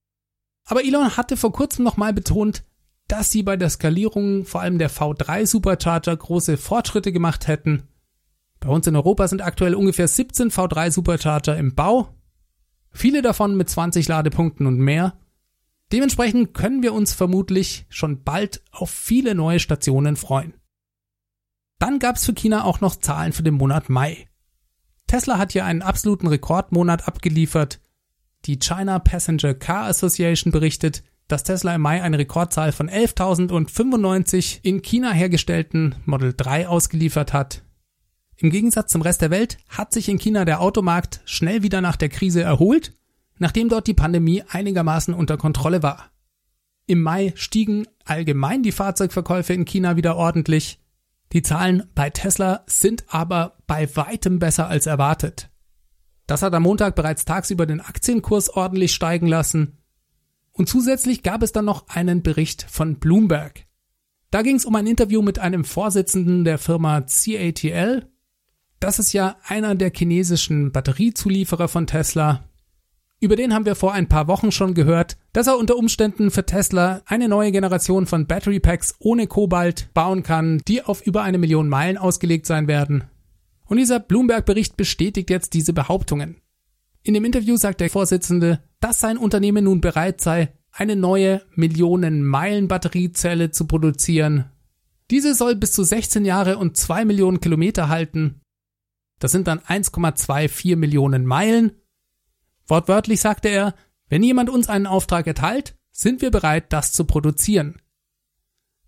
Aber 0.65 0.83
Elon 0.83 1.17
hatte 1.17 1.37
vor 1.37 1.51
kurzem 1.51 1.85
nochmal 1.85 2.13
betont, 2.13 2.63
dass 3.07 3.31
sie 3.31 3.43
bei 3.43 3.57
der 3.57 3.69
Skalierung 3.69 4.45
vor 4.45 4.61
allem 4.61 4.77
der 4.77 4.91
V3 4.91 5.45
Supercharger 5.45 6.15
große 6.15 6.57
Fortschritte 6.57 7.11
gemacht 7.11 7.47
hätten. 7.47 7.87
Bei 8.59 8.69
uns 8.69 8.85
in 8.87 8.95
Europa 8.95 9.27
sind 9.27 9.41
aktuell 9.41 9.73
ungefähr 9.73 10.07
17 10.07 10.51
V3 10.51 10.91
Supercharger 10.91 11.57
im 11.57 11.75
Bau, 11.75 12.13
viele 12.91 13.21
davon 13.21 13.55
mit 13.55 13.69
20 13.69 14.07
Ladepunkten 14.07 14.67
und 14.67 14.77
mehr. 14.77 15.17
Dementsprechend 15.91 16.53
können 16.53 16.83
wir 16.83 16.93
uns 16.93 17.13
vermutlich 17.13 17.85
schon 17.89 18.23
bald 18.23 18.61
auf 18.71 18.91
viele 18.91 19.33
neue 19.33 19.59
Stationen 19.59 20.15
freuen. 20.15 20.53
Dann 21.79 21.99
gab 21.99 22.17
es 22.17 22.25
für 22.25 22.33
China 22.33 22.63
auch 22.63 22.81
noch 22.81 22.95
Zahlen 22.95 23.33
für 23.33 23.43
den 23.43 23.55
Monat 23.55 23.89
Mai. 23.89 24.27
Tesla 25.07 25.37
hat 25.37 25.53
hier 25.53 25.65
einen 25.65 25.81
absoluten 25.81 26.27
Rekordmonat 26.27 27.07
abgeliefert. 27.07 27.79
Die 28.45 28.59
China 28.59 28.99
Passenger 28.99 29.55
Car 29.55 29.87
Association 29.87 30.51
berichtet, 30.51 31.03
dass 31.27 31.43
Tesla 31.43 31.75
im 31.75 31.81
Mai 31.81 32.03
eine 32.03 32.19
Rekordzahl 32.19 32.71
von 32.71 32.89
11.095 32.89 34.59
in 34.61 34.81
China 34.81 35.11
hergestellten 35.11 35.95
Model 36.05 36.33
3 36.35 36.67
ausgeliefert 36.67 37.33
hat. 37.33 37.63
Im 38.35 38.51
Gegensatz 38.51 38.91
zum 38.91 39.01
Rest 39.01 39.21
der 39.21 39.31
Welt 39.31 39.57
hat 39.67 39.93
sich 39.93 40.09
in 40.09 40.17
China 40.17 40.45
der 40.45 40.61
Automarkt 40.61 41.21
schnell 41.25 41.63
wieder 41.63 41.81
nach 41.81 41.95
der 41.95 42.09
Krise 42.09 42.41
erholt, 42.41 42.93
nachdem 43.39 43.69
dort 43.69 43.87
die 43.87 43.93
Pandemie 43.93 44.43
einigermaßen 44.47 45.13
unter 45.13 45.37
Kontrolle 45.37 45.81
war. 45.81 46.11
Im 46.85 47.01
Mai 47.01 47.33
stiegen 47.35 47.87
allgemein 48.05 48.63
die 48.63 48.71
Fahrzeugverkäufe 48.71 49.53
in 49.53 49.65
China 49.65 49.95
wieder 49.95 50.15
ordentlich. 50.15 50.79
Die 51.33 51.41
Zahlen 51.41 51.83
bei 51.95 52.09
Tesla 52.09 52.63
sind 52.67 53.05
aber 53.07 53.57
bei 53.67 53.95
weitem 53.95 54.39
besser 54.39 54.67
als 54.67 54.85
erwartet. 54.85 55.49
Das 56.27 56.41
hat 56.41 56.53
am 56.53 56.63
Montag 56.63 56.95
bereits 56.95 57.25
tagsüber 57.25 57.65
den 57.65 57.81
Aktienkurs 57.81 58.49
ordentlich 58.49 58.93
steigen 58.93 59.27
lassen 59.27 59.79
und 60.59 60.67
zusätzlich 60.67 61.23
gab 61.23 61.41
es 61.41 61.53
dann 61.53 61.63
noch 61.63 61.87
einen 61.87 62.21
Bericht 62.21 62.63
von 62.69 62.99
Bloomberg. 62.99 63.65
Da 64.29 64.41
ging 64.41 64.57
es 64.57 64.65
um 64.65 64.75
ein 64.75 64.87
Interview 64.87 65.21
mit 65.21 65.39
einem 65.39 65.63
Vorsitzenden 65.63 66.43
der 66.43 66.57
Firma 66.57 66.99
CATL. 66.99 68.05
Das 68.81 68.99
ist 68.99 69.13
ja 69.13 69.37
einer 69.47 69.75
der 69.75 69.89
chinesischen 69.95 70.73
Batteriezulieferer 70.73 71.69
von 71.69 71.87
Tesla. 71.87 72.48
Über 73.21 73.35
den 73.35 73.53
haben 73.53 73.65
wir 73.65 73.75
vor 73.75 73.91
ein 73.93 74.07
paar 74.07 74.27
Wochen 74.27 74.51
schon 74.51 74.73
gehört, 74.73 75.17
dass 75.33 75.47
er 75.47 75.57
unter 75.57 75.75
Umständen 75.75 76.31
für 76.31 76.45
Tesla 76.45 77.01
eine 77.05 77.27
neue 77.27 77.51
Generation 77.51 78.05
von 78.05 78.27
Battery 78.27 78.61
Packs 78.61 78.95
ohne 78.99 79.27
Kobalt 79.27 79.89
bauen 79.93 80.23
kann, 80.23 80.61
die 80.67 80.83
auf 80.83 81.05
über 81.05 81.23
eine 81.23 81.37
Million 81.37 81.67
Meilen 81.67 81.97
ausgelegt 81.97 82.45
sein 82.45 82.67
werden. 82.67 83.03
Und 83.65 83.75
dieser 83.77 83.99
Bloomberg-Bericht 83.99 84.77
bestätigt 84.77 85.29
jetzt 85.29 85.53
diese 85.53 85.73
Behauptungen. 85.73 86.37
In 87.03 87.13
dem 87.13 87.25
Interview 87.25 87.57
sagt 87.57 87.81
der 87.81 87.89
Vorsitzende, 87.89 88.61
dass 88.79 89.01
sein 89.01 89.17
Unternehmen 89.17 89.65
nun 89.65 89.81
bereit 89.81 90.21
sei, 90.21 90.53
eine 90.71 90.95
neue 90.95 91.41
Millionen-Meilen-Batteriezelle 91.55 93.51
zu 93.51 93.67
produzieren. 93.67 94.45
Diese 95.11 95.35
soll 95.35 95.55
bis 95.55 95.73
zu 95.73 95.83
16 95.83 96.23
Jahre 96.23 96.57
und 96.57 96.77
2 96.77 97.03
Millionen 97.03 97.41
Kilometer 97.41 97.89
halten. 97.89 98.41
Das 99.19 99.31
sind 99.33 99.47
dann 99.47 99.59
1,24 99.59 100.77
Millionen 100.77 101.25
Meilen. 101.25 101.73
Wortwörtlich 102.69 103.19
sagte 103.19 103.49
er, 103.49 103.75
wenn 104.07 104.23
jemand 104.23 104.49
uns 104.49 104.69
einen 104.69 104.87
Auftrag 104.87 105.27
erteilt, 105.27 105.75
sind 105.91 106.21
wir 106.21 106.31
bereit, 106.31 106.71
das 106.71 106.91
zu 106.91 107.03
produzieren. 107.03 107.81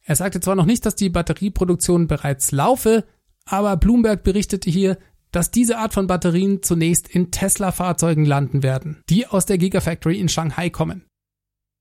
Er 0.04 0.15
sagte 0.15 0.39
zwar 0.39 0.56
noch 0.56 0.65
nicht, 0.65 0.86
dass 0.86 0.96
die 0.96 1.10
Batterieproduktion 1.10 2.08
bereits 2.08 2.52
laufe, 2.52 3.06
aber 3.46 3.78
Bloomberg 3.78 4.24
berichtete 4.24 4.70
hier, 4.70 4.98
dass 5.32 5.52
diese 5.52 5.78
Art 5.78 5.94
von 5.94 6.08
Batterien 6.08 6.62
zunächst 6.62 7.08
in 7.08 7.32
Tesla-Fahrzeugen 7.32 8.26
landen 8.26 8.63
werden, 8.63 9.02
die 9.10 9.28
aus 9.28 9.46
der 9.46 9.58
Gigafactory 9.58 10.20
in 10.20 10.30
Shanghai 10.30 10.70
kommen. 10.70 11.06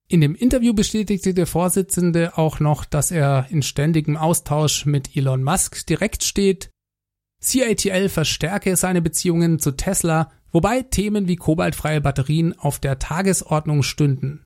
In 0.09 0.21
dem 0.21 0.35
Interview 0.35 0.75
bestätigte 0.75 1.35
der 1.35 1.47
Vorsitzende 1.47 2.37
auch 2.37 2.61
noch, 2.61 2.85
dass 2.85 3.11
er 3.11 3.47
in 3.51 3.63
ständigem 3.63 4.17
Austausch 4.17 4.85
mit 4.85 5.17
Elon 5.17 5.43
Musk 5.43 5.87
direkt 5.87 6.25
steht. 6.25 6.71
CATL 7.43 8.09
verstärke 8.09 8.77
seine 8.77 9.03
Beziehungen 9.03 9.59
zu 9.59 9.73
Tesla, 9.73 10.31
wobei 10.53 10.83
Themen 10.83 11.29
wie 11.29 11.37
kobaltfreie 11.37 12.01
Batterien 12.01 12.59
auf 12.59 12.79
der 12.79 12.99
Tagesordnung 12.99 13.83
stünden. 13.83 14.45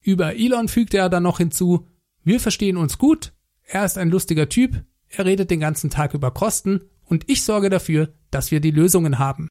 Über 0.00 0.34
Elon 0.36 0.68
fügte 0.68 0.98
er 0.98 1.08
dann 1.08 1.22
noch 1.22 1.38
hinzu, 1.38 1.88
wir 2.22 2.40
verstehen 2.40 2.76
uns 2.76 2.98
gut, 2.98 3.32
er 3.66 3.84
ist 3.84 3.98
ein 3.98 4.10
lustiger 4.10 4.48
Typ, 4.48 4.84
er 5.08 5.24
redet 5.24 5.50
den 5.50 5.60
ganzen 5.60 5.90
Tag 5.90 6.14
über 6.14 6.30
Kosten 6.30 6.82
und 7.04 7.28
ich 7.28 7.44
sorge 7.44 7.70
dafür, 7.70 8.12
dass 8.30 8.50
wir 8.50 8.60
die 8.60 8.70
Lösungen 8.70 9.18
haben. 9.18 9.48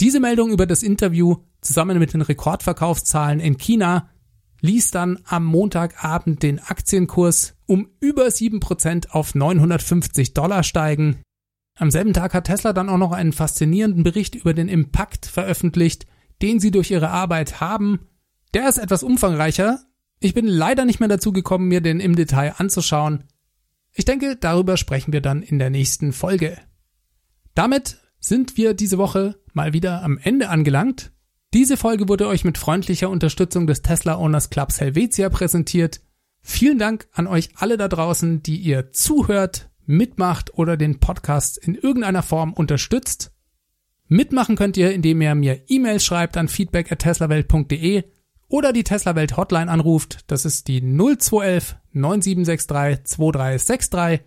Diese 0.00 0.20
Meldung 0.20 0.50
über 0.50 0.66
das 0.66 0.82
Interview 0.82 1.36
zusammen 1.62 1.98
mit 1.98 2.12
den 2.12 2.20
Rekordverkaufszahlen 2.20 3.40
in 3.40 3.56
China 3.56 4.10
ließ 4.60 4.90
dann 4.90 5.20
am 5.24 5.44
Montagabend 5.44 6.42
den 6.42 6.58
Aktienkurs 6.58 7.54
um 7.66 7.88
über 8.00 8.26
7% 8.26 9.10
auf 9.10 9.34
950 9.34 10.34
Dollar 10.34 10.62
steigen. 10.62 11.22
Am 11.76 11.90
selben 11.90 12.14
Tag 12.14 12.32
hat 12.34 12.44
Tesla 12.44 12.72
dann 12.72 12.88
auch 12.88 12.98
noch 12.98 13.12
einen 13.12 13.32
faszinierenden 13.32 14.02
Bericht 14.02 14.34
über 14.34 14.54
den 14.54 14.68
Impact 14.68 15.26
veröffentlicht, 15.26 16.06
den 16.42 16.58
sie 16.58 16.70
durch 16.70 16.90
ihre 16.90 17.10
Arbeit 17.10 17.60
haben. 17.60 18.00
Der 18.54 18.68
ist 18.68 18.78
etwas 18.78 19.02
umfangreicher. 19.02 19.80
Ich 20.18 20.32
bin 20.32 20.46
leider 20.46 20.86
nicht 20.86 21.00
mehr 21.00 21.08
dazu 21.08 21.32
gekommen, 21.32 21.68
mir 21.68 21.82
den 21.82 22.00
im 22.00 22.16
Detail 22.16 22.54
anzuschauen. 22.56 23.24
Ich 23.92 24.06
denke, 24.06 24.36
darüber 24.36 24.76
sprechen 24.76 25.12
wir 25.12 25.20
dann 25.20 25.42
in 25.42 25.58
der 25.58 25.70
nächsten 25.70 26.12
Folge. 26.12 26.56
Damit 27.54 27.98
sind 28.18 28.56
wir 28.56 28.74
diese 28.74 28.98
Woche 28.98 29.38
mal 29.52 29.72
wieder 29.72 30.02
am 30.02 30.18
Ende 30.18 30.48
angelangt. 30.48 31.12
Diese 31.54 31.76
Folge 31.76 32.08
wurde 32.08 32.26
euch 32.26 32.44
mit 32.44 32.58
freundlicher 32.58 33.10
Unterstützung 33.10 33.66
des 33.66 33.82
Tesla 33.82 34.18
Owners 34.18 34.50
Clubs 34.50 34.80
Helvetia 34.80 35.28
präsentiert. 35.28 36.00
Vielen 36.42 36.78
Dank 36.78 37.08
an 37.12 37.26
euch 37.26 37.50
alle 37.56 37.76
da 37.76 37.88
draußen, 37.88 38.42
die 38.42 38.56
ihr 38.56 38.92
zuhört, 38.92 39.70
mitmacht 39.86 40.54
oder 40.54 40.76
den 40.76 41.00
Podcast 41.00 41.58
in 41.58 41.74
irgendeiner 41.74 42.22
Form 42.22 42.52
unterstützt. 42.52 43.32
Mitmachen 44.08 44.56
könnt 44.56 44.76
ihr, 44.76 44.92
indem 44.92 45.20
ihr 45.20 45.34
mir 45.34 45.62
E-Mails 45.68 46.04
schreibt 46.04 46.36
an 46.36 46.48
feedback@teslawelt.de 46.48 48.04
oder 48.48 48.72
die 48.72 48.84
Tesla 48.84 49.16
Welt 49.16 49.36
Hotline 49.36 49.70
anruft. 49.70 50.24
Das 50.28 50.44
ist 50.44 50.68
die 50.68 50.80
0211 50.80 51.76
9763 51.92 53.04
2363. 53.16 54.20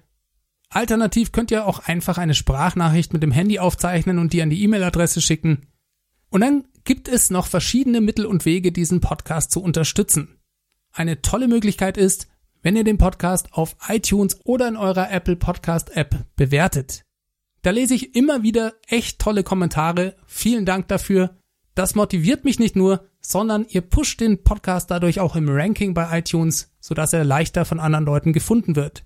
Alternativ 0.69 1.31
könnt 1.31 1.51
ihr 1.51 1.65
auch 1.65 1.79
einfach 1.79 2.17
eine 2.17 2.35
Sprachnachricht 2.35 3.13
mit 3.13 3.23
dem 3.23 3.31
Handy 3.31 3.59
aufzeichnen 3.59 4.19
und 4.19 4.33
die 4.33 4.41
an 4.41 4.49
die 4.49 4.61
E-Mail-Adresse 4.63 5.21
schicken. 5.21 5.67
Und 6.29 6.41
dann 6.41 6.65
gibt 6.83 7.07
es 7.07 7.31
noch 7.31 7.47
verschiedene 7.47 8.01
Mittel 8.01 8.25
und 8.25 8.45
Wege, 8.45 8.71
diesen 8.71 9.01
Podcast 9.01 9.51
zu 9.51 9.63
unterstützen. 9.63 10.39
Eine 10.91 11.21
tolle 11.21 11.47
Möglichkeit 11.47 11.97
ist, 11.97 12.28
wenn 12.61 12.75
ihr 12.75 12.83
den 12.83 12.97
Podcast 12.97 13.53
auf 13.53 13.75
iTunes 13.87 14.39
oder 14.45 14.67
in 14.67 14.77
eurer 14.77 15.11
Apple 15.11 15.35
Podcast 15.35 15.95
App 15.95 16.25
bewertet. 16.35 17.05
Da 17.61 17.71
lese 17.71 17.93
ich 17.93 18.15
immer 18.15 18.43
wieder 18.43 18.73
echt 18.87 19.19
tolle 19.19 19.43
Kommentare. 19.43 20.15
Vielen 20.25 20.65
Dank 20.65 20.87
dafür. 20.87 21.37
Das 21.75 21.95
motiviert 21.95 22.45
mich 22.45 22.59
nicht 22.59 22.75
nur, 22.75 23.07
sondern 23.21 23.65
ihr 23.69 23.81
pusht 23.81 24.21
den 24.21 24.43
Podcast 24.43 24.91
dadurch 24.91 25.19
auch 25.19 25.35
im 25.35 25.49
Ranking 25.49 25.93
bei 25.93 26.19
iTunes, 26.19 26.71
sodass 26.79 27.13
er 27.13 27.23
leichter 27.23 27.65
von 27.65 27.79
anderen 27.79 28.05
Leuten 28.05 28.33
gefunden 28.33 28.75
wird. 28.75 29.05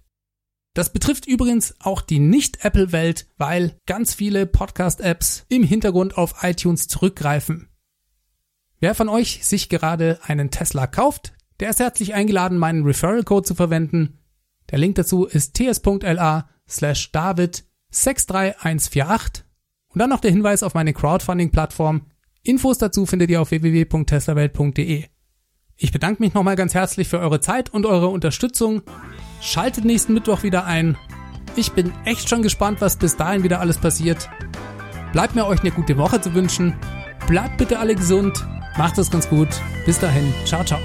Das 0.74 0.92
betrifft 0.92 1.28
übrigens 1.28 1.76
auch 1.80 2.02
die 2.02 2.18
Nicht-Apple-Welt, 2.18 3.28
weil 3.38 3.78
ganz 3.86 4.16
viele 4.16 4.48
Podcast-Apps 4.48 5.46
im 5.50 5.64
Hintergrund 5.64 6.18
auf 6.18 6.44
iTunes 6.44 6.88
zurückgreifen. 6.88 7.70
Wer 8.80 8.96
von 8.96 9.08
euch 9.08 9.46
sich 9.46 9.70
gerade 9.70 10.20
einen 10.24 10.50
Tesla 10.50 10.88
kauft, 10.88 11.34
der 11.60 11.70
ist 11.70 11.80
herzlich 11.80 12.14
eingeladen, 12.14 12.58
meinen 12.58 12.84
Referral-Code 12.84 13.46
zu 13.48 13.56
verwenden. 13.56 14.20
Der 14.72 14.80
Link 14.80 14.96
dazu 14.96 15.26
ist 15.26 15.54
ts.la 15.54 16.50
slash 16.68 17.12
david 17.12 17.64
63148 17.92 19.46
und 19.90 20.00
dann 20.00 20.10
noch 20.10 20.20
der 20.20 20.32
Hinweis 20.32 20.64
auf 20.64 20.74
meine 20.74 20.94
Crowdfunding-Plattform. 20.94 22.08
Infos 22.42 22.78
dazu 22.78 23.06
findet 23.06 23.30
ihr 23.30 23.42
auf 23.42 23.52
www.teslawelt.de. 23.52 25.06
Ich 25.78 25.92
bedanke 25.92 26.22
mich 26.22 26.34
nochmal 26.34 26.56
ganz 26.56 26.74
herzlich 26.74 27.08
für 27.08 27.20
eure 27.20 27.40
Zeit 27.40 27.70
und 27.70 27.86
eure 27.86 28.08
Unterstützung. 28.08 28.82
Schaltet 29.42 29.86
nächsten 29.86 30.14
Mittwoch 30.14 30.44
wieder 30.44 30.66
ein. 30.66 30.98
Ich 31.56 31.72
bin 31.74 31.94
echt 32.06 32.30
schon 32.30 32.42
gespannt, 32.42 32.82
was 32.82 32.98
bis 32.98 33.16
dahin 33.16 33.44
wieder 33.44 33.60
alles 33.60 33.78
passiert. 33.78 34.30
Bleibt 35.12 35.36
mir 35.36 35.46
euch 35.46 35.62
eine 35.62 35.72
gute 35.72 35.98
Woche 35.98 36.20
zu 36.22 36.34
wünschen. 36.34 36.74
Bleibt 37.28 37.58
bitte 37.58 37.80
alle 37.80 37.96
gesund. 37.96 38.46
Macht 38.78 38.98
es 38.98 39.12
ganz 39.12 39.30
gut. 39.30 39.50
Bis 39.86 40.00
dahin. 40.00 40.34
Ciao, 40.46 40.64
ciao. 40.64 40.80